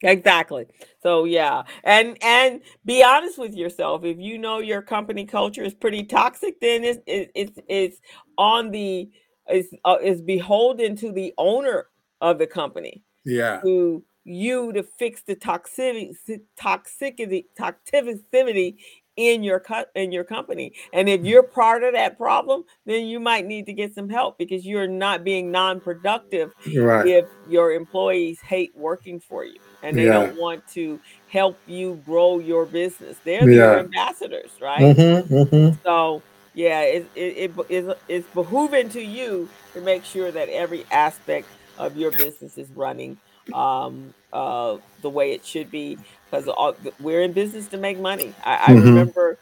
[0.04, 0.66] Exactly.
[1.02, 4.04] So yeah, and and be honest with yourself.
[4.04, 8.02] If you know your company culture is pretty toxic, then it's it's it's
[8.38, 9.10] on the
[9.50, 11.88] is uh, is beholden to the owner
[12.22, 13.02] of the company.
[13.26, 13.62] Yeah.
[13.62, 16.14] To you to fix the toxicity
[16.60, 18.78] toxicity toxicity
[19.16, 20.74] in your cut in your company.
[20.92, 24.38] And if you're part of that problem, then you might need to get some help
[24.38, 27.08] because you're not being non-productive right.
[27.08, 30.14] if your employees hate working for you and they yeah.
[30.14, 31.00] don't want to
[31.30, 33.18] help you grow your business.
[33.24, 33.56] They're yeah.
[33.56, 34.96] your ambassadors, right?
[34.96, 35.82] Mm-hmm, mm-hmm.
[35.84, 36.22] So
[36.54, 41.48] yeah, it, it, it, it's, it's behooving to you to make sure that every aspect
[41.78, 43.18] of your business is running
[43.54, 45.98] um, uh, the way it should be
[46.34, 48.34] because we're in business to make money.
[48.44, 48.86] I, I mm-hmm.
[48.86, 49.38] remember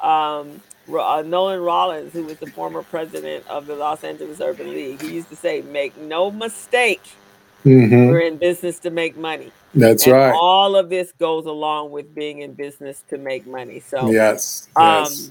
[0.00, 5.00] um, uh, Nolan Rollins, who was the former president of the Los Angeles Urban League,
[5.00, 7.02] he used to say, "Make no mistake,
[7.64, 8.08] mm-hmm.
[8.08, 10.34] we're in business to make money." That's and right.
[10.34, 13.80] All of this goes along with being in business to make money.
[13.80, 15.30] So yes, um, yes.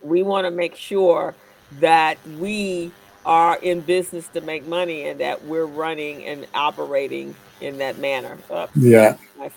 [0.00, 1.34] we want to make sure
[1.80, 2.90] that we
[3.24, 8.36] are in business to make money and that we're running and operating in that manner.
[8.50, 9.16] Oops, yeah.
[9.40, 9.50] I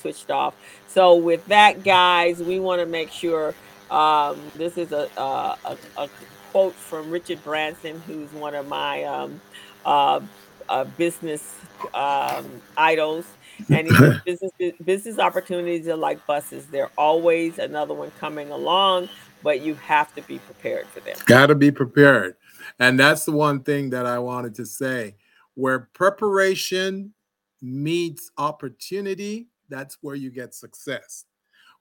[0.00, 0.54] switched off.
[0.88, 3.54] So with that, guys, we want to make sure
[3.90, 6.08] um, this is a, a, a,
[6.52, 9.40] quote from Richard Branson, who's one of my um,
[9.84, 10.20] uh,
[10.68, 11.56] uh, business
[11.94, 13.26] um, idols.
[13.68, 13.88] And
[14.24, 14.52] business
[14.84, 19.10] business opportunities are like buses; they're always another one coming along,
[19.42, 21.16] but you have to be prepared for them.
[21.26, 22.36] Got to be prepared.
[22.78, 25.16] And that's the one thing that I wanted to say
[25.54, 27.12] where preparation
[27.60, 31.24] meets opportunity, that's where you get success.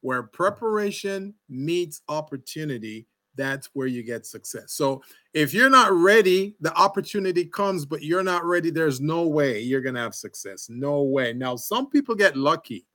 [0.01, 0.31] Where mm.
[0.31, 4.73] preparation meets opportunity, that's where you get success.
[4.73, 5.01] So
[5.33, 9.81] if you're not ready, the opportunity comes, but you're not ready, there's no way you're
[9.81, 10.67] going to have success.
[10.69, 11.33] No way.
[11.33, 12.85] Now, some people get lucky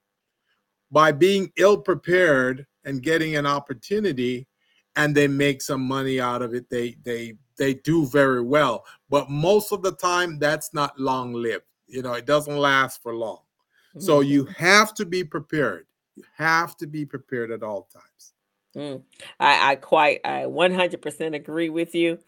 [0.91, 4.47] by being ill prepared and getting an opportunity
[4.97, 6.69] and they make some money out of it.
[6.71, 8.85] They they they do very well.
[9.09, 11.65] But most of the time that's not long lived.
[11.87, 13.44] You know, it doesn't last for long.
[13.95, 14.01] Mm-hmm.
[14.01, 15.87] So you have to be prepared.
[16.17, 18.35] You have to be prepared at all times.
[18.77, 19.03] Mm,
[19.39, 22.19] I, I quite, I 100% agree with you.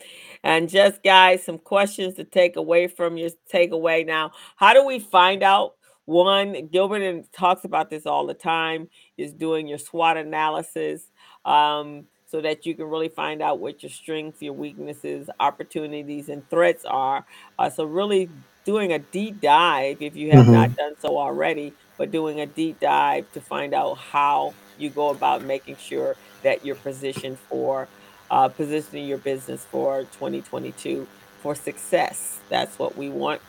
[0.45, 4.33] And just guys, some questions to take away from your takeaway now.
[4.55, 5.75] How do we find out?
[6.05, 8.89] One, Gilbert and talks about this all the time,
[9.19, 11.11] is doing your SWOT analysis
[11.45, 16.49] um, so that you can really find out what your strengths, your weaknesses, opportunities, and
[16.49, 17.27] threats are.
[17.59, 18.31] Uh, so, really
[18.67, 20.53] doing a deep dive if you have mm-hmm.
[20.53, 25.09] not done so already, but doing a deep dive to find out how you go
[25.09, 27.89] about making sure that you're positioned for
[28.31, 31.07] uh, positioning your business for 2022
[31.41, 32.41] for success.
[32.49, 33.41] That's what we want,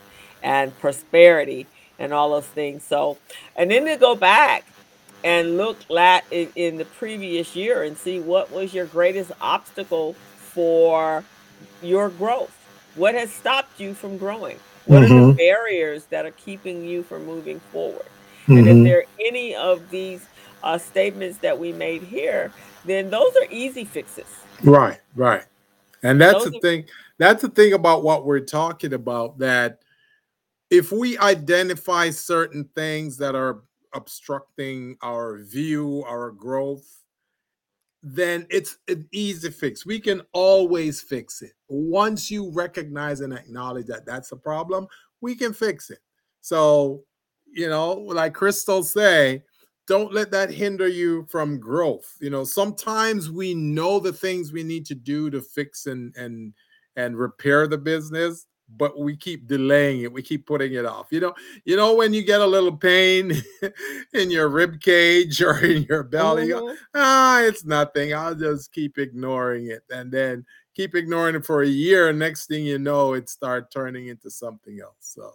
[0.42, 1.66] and prosperity
[1.98, 2.84] and all those things.
[2.84, 3.18] So,
[3.56, 4.64] and then to go back
[5.24, 10.12] and look at in, in the previous year and see what was your greatest obstacle
[10.38, 11.24] for
[11.82, 12.54] your growth.
[12.94, 14.58] What has stopped you from growing?
[14.88, 15.04] What mm-hmm.
[15.04, 15.36] are the mm-hmm.
[15.36, 18.06] barriers that are keeping you from moving forward?
[18.42, 18.52] Mm-hmm.
[18.52, 18.84] And if mm-hmm.
[18.84, 20.26] there are any of these
[20.62, 22.50] uh, statements that we made here,
[22.86, 24.24] then those are easy fixes.
[24.64, 25.44] Right, right.
[26.02, 26.84] And that's those the are- thing.
[27.18, 29.82] That's the thing about what we're talking about that
[30.70, 33.62] if we identify certain things that are
[33.92, 37.02] obstructing our view, our growth,
[38.02, 39.84] then it's an easy fix.
[39.84, 41.52] We can always fix it.
[41.68, 44.86] Once you recognize and acknowledge that that's a problem,
[45.20, 45.98] we can fix it.
[46.40, 47.02] So,
[47.52, 49.42] you know, like Crystal say,
[49.88, 54.62] don't let that hinder you from growth you know sometimes we know the things we
[54.62, 56.52] need to do to fix and and
[56.96, 58.46] and repair the business
[58.76, 62.12] but we keep delaying it we keep putting it off you know you know when
[62.12, 63.32] you get a little pain
[64.14, 66.74] in your rib cage or in your belly mm-hmm.
[66.94, 70.44] ah it's nothing i'll just keep ignoring it and then
[70.74, 74.30] keep ignoring it for a year and next thing you know it start turning into
[74.30, 75.32] something else so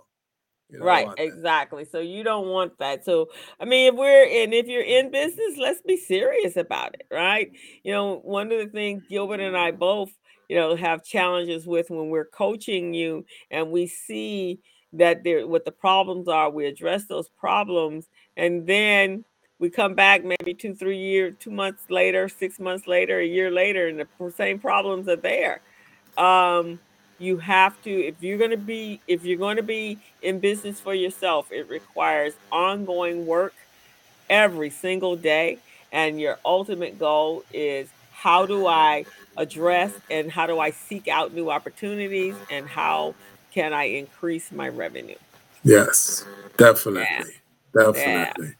[0.79, 1.85] right, exactly.
[1.85, 3.05] So you don't want that.
[3.05, 3.29] So
[3.59, 7.51] I mean, if we're in, if you're in business, let's be serious about it, right?
[7.83, 10.11] You know, one of the things Gilbert and I both,
[10.49, 14.59] you know, have challenges with when we're coaching you, and we see
[14.93, 19.25] that there what the problems are, we address those problems, and then
[19.59, 23.49] we come back maybe two, three years, two months later, six months later, a year
[23.49, 25.61] later, and the same problems are there.
[26.17, 26.79] Um,
[27.19, 30.79] you have to if you're going to be if you're going to be in business
[30.79, 33.53] for yourself it requires ongoing work
[34.29, 35.57] every single day
[35.91, 39.05] and your ultimate goal is how do i
[39.37, 43.13] address and how do i seek out new opportunities and how
[43.51, 45.15] can i increase my revenue
[45.63, 46.25] yes
[46.57, 47.23] definitely yeah.
[47.73, 48.53] definitely yeah.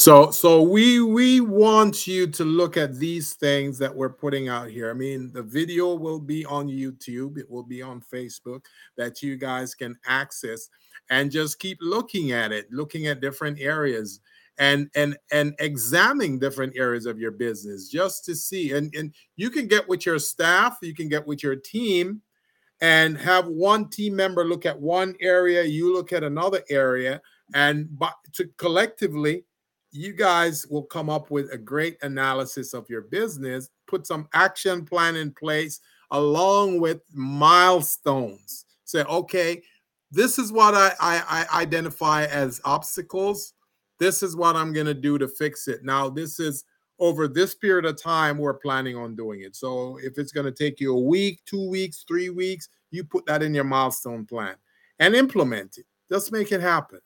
[0.00, 4.70] So so we we want you to look at these things that we're putting out
[4.70, 4.90] here.
[4.90, 8.64] I mean, the video will be on YouTube, it will be on Facebook
[8.96, 10.70] that you guys can access
[11.10, 14.20] and just keep looking at it, looking at different areas
[14.60, 19.50] and and and examining different areas of your business just to see and and you
[19.50, 22.20] can get with your staff, you can get with your team
[22.82, 27.20] and have one team member look at one area, you look at another area
[27.54, 29.44] and but to collectively
[29.92, 34.84] you guys will come up with a great analysis of your business, put some action
[34.84, 35.80] plan in place
[36.12, 38.66] along with milestones.
[38.84, 39.62] Say, okay,
[40.12, 43.54] this is what I, I, I identify as obstacles.
[44.00, 45.84] This is what I'm going to do to fix it.
[45.84, 46.64] Now, this is
[46.98, 49.54] over this period of time, we're planning on doing it.
[49.54, 53.24] So if it's going to take you a week, two weeks, three weeks, you put
[53.26, 54.56] that in your milestone plan
[54.98, 55.86] and implement it.
[56.10, 57.00] Just make it happen.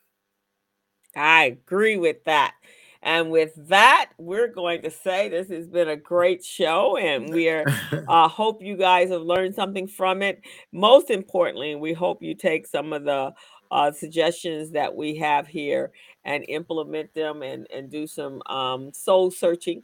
[1.16, 2.54] I agree with that.
[3.02, 7.50] And with that, we're going to say this has been a great show, and we
[7.50, 7.66] are
[8.08, 10.40] uh, hope you guys have learned something from it.
[10.72, 13.34] Most importantly, we hope you take some of the
[13.70, 15.90] uh, suggestions that we have here
[16.24, 19.82] and implement them and, and do some um, soul searching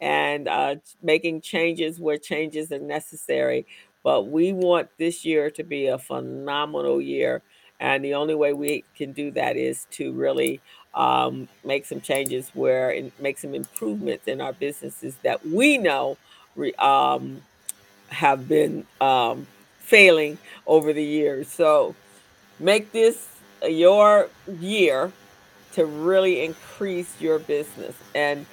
[0.00, 3.66] and uh, making changes where changes are necessary.
[4.04, 7.42] But we want this year to be a phenomenal year.
[7.80, 10.60] And the only way we can do that is to really
[10.94, 16.16] um, make some changes where and make some improvements in our businesses that we know
[16.56, 17.42] re, um,
[18.08, 19.46] have been um,
[19.78, 21.48] failing over the years.
[21.48, 21.94] So
[22.58, 23.28] make this
[23.66, 24.28] your
[24.60, 25.12] year
[25.72, 27.94] to really increase your business.
[28.14, 28.46] And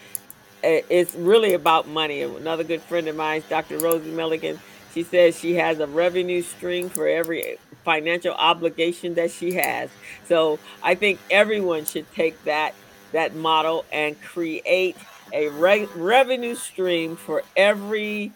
[0.90, 2.22] it's really about money.
[2.22, 3.78] Another good friend of mine, Dr.
[3.80, 4.60] Rosie Milligan,
[4.94, 9.90] she says she has a revenue stream for every financial obligation that she has.
[10.28, 12.74] So I think everyone should take that
[13.12, 14.98] that model and create
[15.34, 18.32] a re- revenue stream for every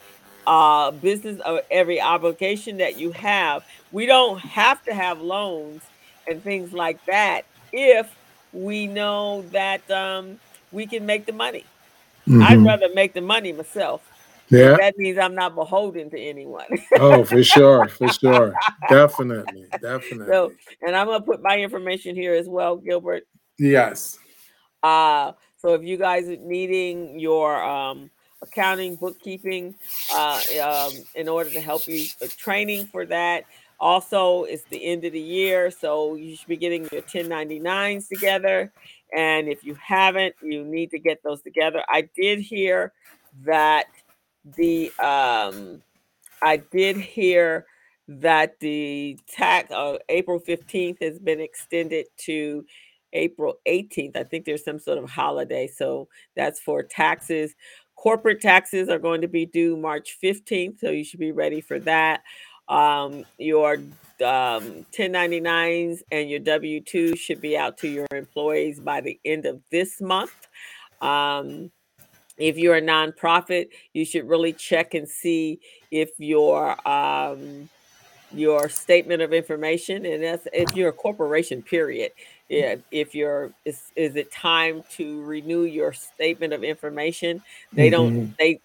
[0.49, 3.63] uh, business or every obligation that you have.
[3.91, 5.83] We don't have to have loans
[6.27, 8.13] and things like that if
[8.51, 10.39] we know that um,
[10.71, 11.65] we can make the money.
[12.27, 12.41] Mm-hmm.
[12.41, 14.01] I'd rather make the money myself.
[14.49, 14.75] Yeah.
[14.77, 16.65] That means I'm not beholden to anyone.
[16.97, 17.87] oh, for sure.
[17.87, 18.55] For sure.
[18.89, 19.67] Definitely.
[19.79, 20.33] Definitely.
[20.33, 23.27] So, and I'm going to put my information here as well, Gilbert.
[23.59, 24.17] Yes.
[24.81, 28.09] Uh, so if you guys are needing your um,
[28.41, 29.75] accounting, bookkeeping,
[30.13, 33.45] uh, um, in order to help you uh, training for that.
[33.79, 38.73] Also, it's the end of the year, so you should be getting your 1099s together.
[39.15, 41.83] And if you haven't, you need to get those together.
[41.87, 42.91] I did hear
[43.45, 43.85] that
[44.57, 45.81] the um,
[46.41, 47.65] I did hear
[48.07, 52.65] that the tax uh, April 15th has been extended to
[53.13, 54.17] April 18th.
[54.17, 55.67] I think there's some sort of holiday.
[55.67, 57.55] So that's for taxes.
[57.99, 60.79] Corporate taxes are going to be due March 15th.
[60.79, 62.23] So you should be ready for that.
[62.69, 69.01] Um, your um, 1099s and your W 2 should be out to your employees by
[69.01, 70.47] the end of this month.
[71.01, 71.71] Um,
[72.37, 75.59] if you're a nonprofit, you should really check and see
[75.91, 77.67] if your um,
[78.31, 82.11] your statement of information, and that's if you're a corporation, period.
[82.47, 87.43] Yeah, if you're is is it time to renew your statement of information?
[87.73, 87.91] They mm-hmm.
[87.91, 88.61] don't they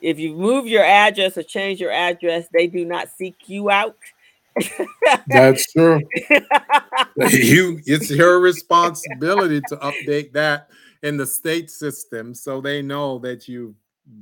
[0.00, 3.96] if you move your address or change your address, they do not seek you out.
[5.26, 6.00] That's true.
[7.16, 10.68] you it's your responsibility to update that
[11.02, 13.74] in the state system so they know that you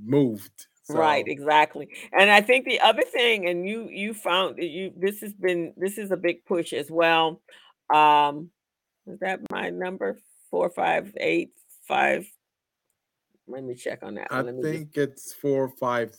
[0.05, 0.67] moved.
[0.85, 0.95] So.
[0.95, 1.89] Right, exactly.
[2.13, 5.73] And I think the other thing, and you you found that you this has been
[5.77, 7.41] this is a big push as well.
[7.95, 8.51] Um
[9.07, 10.19] is that my number?
[10.51, 11.53] Four five eight
[11.87, 12.27] five.
[13.47, 14.29] Let me check on that.
[14.31, 14.97] I think just...
[14.97, 16.15] it's four five.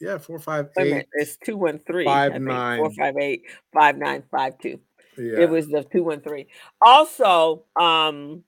[0.00, 0.90] Yeah, four five eight.
[0.90, 2.04] Minute, it's two one three.
[2.04, 2.78] Five nine.
[2.78, 3.42] Four five eight
[3.72, 4.80] five nine five two.
[5.18, 5.40] Yeah.
[5.40, 6.46] It was the two one three.
[6.84, 8.44] Also, um,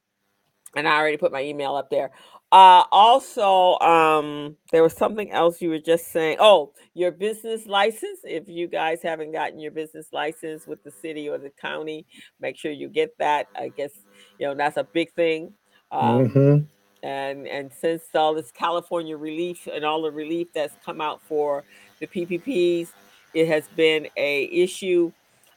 [0.76, 2.10] and I already put my email up there.
[2.50, 6.36] Uh, also, um, there was something else you were just saying.
[6.38, 8.20] Oh, your business license.
[8.24, 12.04] If you guys haven't gotten your business license with the city or the county,
[12.40, 13.46] make sure you get that.
[13.56, 13.92] I guess
[14.38, 15.54] you know that's a big thing.
[15.90, 16.64] Um, mm-hmm.
[17.02, 21.64] And and since all this California relief and all the relief that's come out for
[22.00, 22.88] the PPPs,
[23.32, 25.10] it has been a issue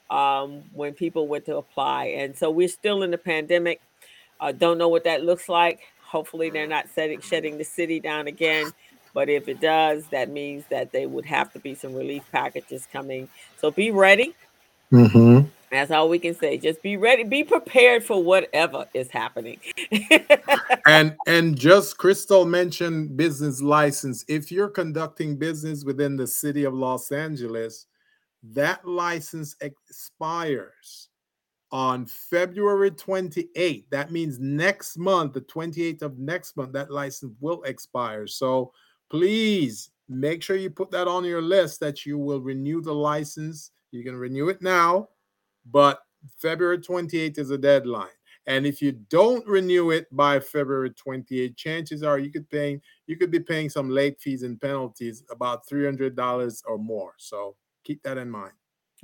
[0.09, 2.05] um, when people went to apply.
[2.05, 3.81] And so we're still in the pandemic.
[4.39, 5.79] Uh, don't know what that looks like.
[6.03, 8.71] Hopefully, they're not setting shutting the city down again.
[9.13, 12.85] But if it does, that means that they would have to be some relief packages
[12.91, 13.29] coming.
[13.57, 14.35] So be ready.
[14.91, 15.47] Mm-hmm.
[15.71, 16.57] That's all we can say.
[16.57, 17.23] Just be ready.
[17.23, 19.59] Be prepared for whatever is happening.
[20.85, 24.23] and and just Crystal mentioned business license.
[24.27, 27.87] If you're conducting business within the city of Los Angeles,
[28.43, 31.09] that license expires
[31.75, 33.83] on February 28th.
[33.89, 38.27] That means next month, the 28th of next month, that license will expire.
[38.27, 38.71] So
[39.09, 43.71] please make sure you put that on your list that you will renew the license.
[43.91, 45.09] You can renew it now,
[45.69, 45.99] but
[46.37, 48.07] February 28th is a deadline.
[48.47, 53.17] And if you don't renew it by February 28th, chances are you could paying you
[53.17, 57.15] could be paying some late fees and penalties about $300 or more.
[57.17, 58.53] So keep that in mind.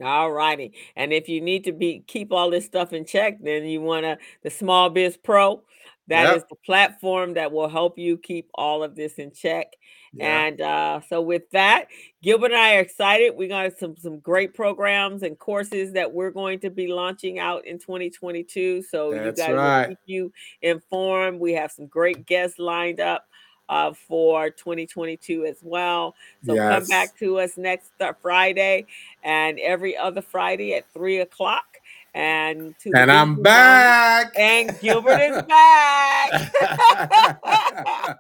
[0.04, 0.74] All righty.
[0.96, 4.04] And if you need to be keep all this stuff in check, then you want
[4.04, 5.64] to the Small Biz Pro.
[6.08, 6.38] That yep.
[6.38, 9.68] is the platform that will help you keep all of this in check.
[10.14, 10.46] Yeah.
[10.46, 11.86] And uh, so with that,
[12.22, 13.34] Gilbert and I are excited.
[13.36, 17.66] We got some some great programs and courses that we're going to be launching out
[17.66, 18.82] in 2022.
[18.84, 19.88] So That's you guys right.
[19.88, 21.40] will keep you informed.
[21.40, 23.26] We have some great guests lined up
[23.72, 26.14] uh, for 2022 as well.
[26.46, 26.80] So yes.
[26.80, 28.86] come back to us next uh, Friday
[29.24, 31.78] and every other Friday at three o'clock.
[32.14, 34.34] And and I'm back.
[34.38, 36.32] And Gilbert is back.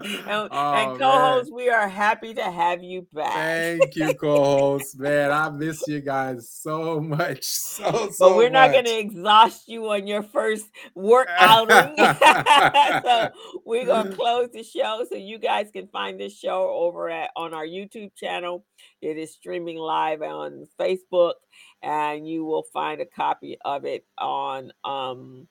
[0.00, 1.56] and, oh, and, co-host, man.
[1.56, 3.32] we are happy to have you back.
[3.32, 4.98] Thank you, co-host.
[4.98, 7.44] man, I miss you guys so much.
[7.44, 8.52] So, so But we're much.
[8.52, 11.96] not gonna exhaust you on your first work outing.
[11.96, 13.28] so
[13.64, 17.54] we're gonna close the show so you guys can find this show over at on
[17.54, 18.66] our YouTube channel
[19.02, 21.34] It is streaming live on Facebook,
[21.82, 25.48] and you will find a copy of it on um,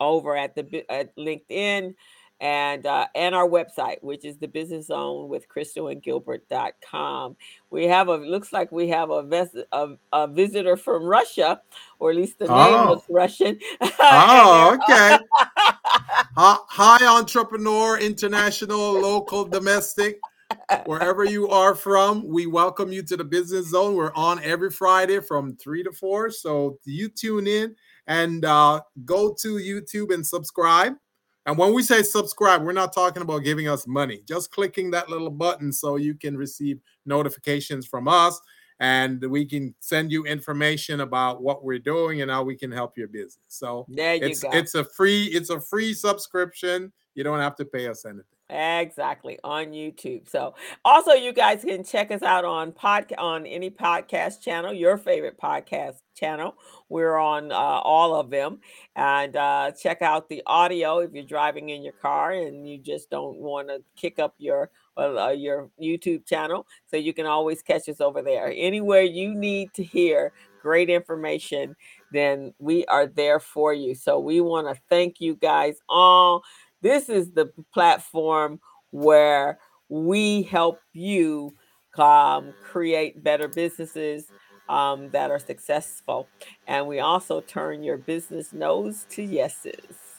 [0.00, 1.94] over at the at LinkedIn
[2.40, 7.36] and uh, and our website, which is the Business Zone with Crystal and Gilbert.com.
[7.70, 11.60] We have a looks like we have a, ves- a, a visitor from Russia,
[11.98, 12.86] or at least the name Oh.
[12.92, 13.58] looks Russian.
[14.00, 15.18] Oh, okay.
[16.36, 20.20] Hi, hi, entrepreneur, international, local, domestic,
[20.84, 22.26] wherever you are from.
[22.26, 23.94] We welcome you to the Business Zone.
[23.94, 26.30] We're on every Friday from three to four.
[26.30, 27.74] So you tune in
[28.06, 30.94] and uh, go to YouTube and subscribe.
[31.46, 35.08] And when we say subscribe, we're not talking about giving us money, just clicking that
[35.08, 38.40] little button so you can receive notifications from us
[38.80, 42.96] and we can send you information about what we're doing and how we can help
[42.96, 43.44] your business.
[43.48, 44.50] So there you it's go.
[44.52, 46.92] it's a free it's a free subscription.
[47.14, 48.24] You don't have to pay us anything.
[48.50, 50.28] Exactly on YouTube.
[50.28, 50.54] So
[50.84, 55.38] also you guys can check us out on pod on any podcast channel, your favorite
[55.40, 56.56] podcast channel.
[56.88, 58.58] We're on uh, all of them,
[58.96, 63.08] and uh, check out the audio if you're driving in your car and you just
[63.08, 66.66] don't want to kick up your uh, your YouTube channel.
[66.88, 68.52] So you can always catch us over there.
[68.54, 71.76] Anywhere you need to hear great information,
[72.12, 73.94] then we are there for you.
[73.94, 76.42] So we want to thank you guys all
[76.82, 79.58] this is the platform where
[79.88, 81.52] we help you
[81.96, 84.26] um, create better businesses
[84.68, 86.28] um, that are successful.
[86.66, 89.74] And we also turn your business no's to yeses.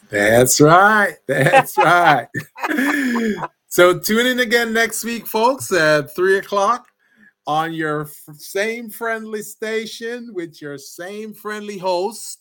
[0.10, 1.16] That's right.
[1.28, 2.28] That's right.
[3.68, 6.88] so tune in again next week, folks, at three o'clock
[7.48, 12.40] on your f- same friendly station with your same friendly host.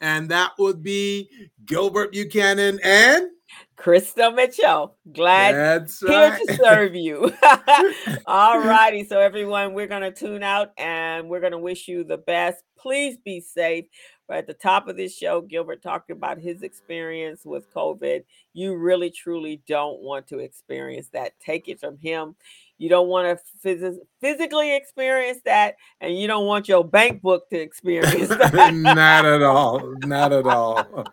[0.00, 1.28] And that would be
[1.66, 3.28] Gilbert Buchanan and
[3.76, 6.46] Crystal Mitchell, glad that's here right.
[6.46, 7.32] to serve you.
[8.26, 9.04] All righty.
[9.04, 12.62] So, everyone, we're going to tune out and we're going to wish you the best.
[12.78, 13.86] Please be safe.
[14.28, 18.22] But at the top of this show, Gilbert talked about his experience with COVID.
[18.52, 21.32] You really, truly don't want to experience that.
[21.40, 22.36] Take it from him.
[22.78, 27.50] You don't want to phys- physically experience that, and you don't want your bank book
[27.50, 28.72] to experience that.
[28.72, 29.94] Not at all.
[30.04, 31.06] Not at all.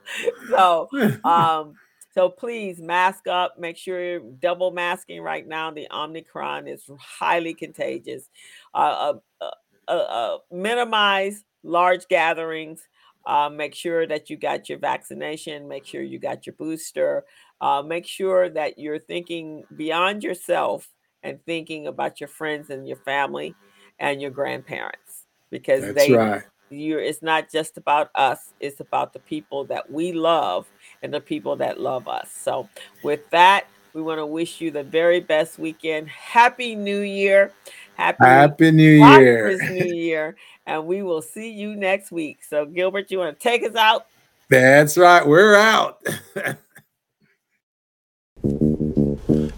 [0.50, 0.88] so,
[1.24, 1.74] um,
[2.18, 3.60] so please mask up.
[3.60, 5.70] Make sure you're double masking right now.
[5.70, 8.28] The Omicron is highly contagious.
[8.74, 9.50] Uh, uh,
[9.88, 12.88] uh, uh, minimize large gatherings.
[13.28, 15.68] Uh, make sure that you got your vaccination.
[15.68, 17.24] Make sure you got your booster.
[17.62, 20.90] Uh, make sure that you're thinking beyond yourself
[21.22, 23.54] and thinking about your friends and your family
[24.00, 26.42] and your grandparents because That's they right.
[26.70, 30.68] you're it's not just about us it's about the people that we love
[31.04, 32.68] and the people that love us so
[33.04, 37.52] with that we want to wish you the very best weekend happy new year
[37.96, 39.58] happy, Happy New Year.
[39.72, 43.64] new year and we will see you next week so gilbert you want to take
[43.64, 44.08] us out
[44.50, 45.28] That's right.
[45.28, 46.02] We're out.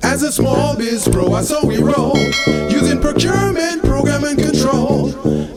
[0.01, 2.17] As a small biz pro, I saw we roll
[2.71, 5.09] using procurement, program, and control.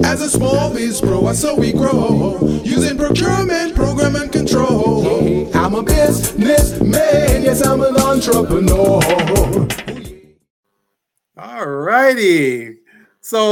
[0.05, 5.22] As a small biz pro, I saw we grow using procurement, program, and control.
[5.55, 9.01] I'm a businessman, yes, I'm an entrepreneur.
[11.37, 12.79] All righty.
[13.21, 13.51] So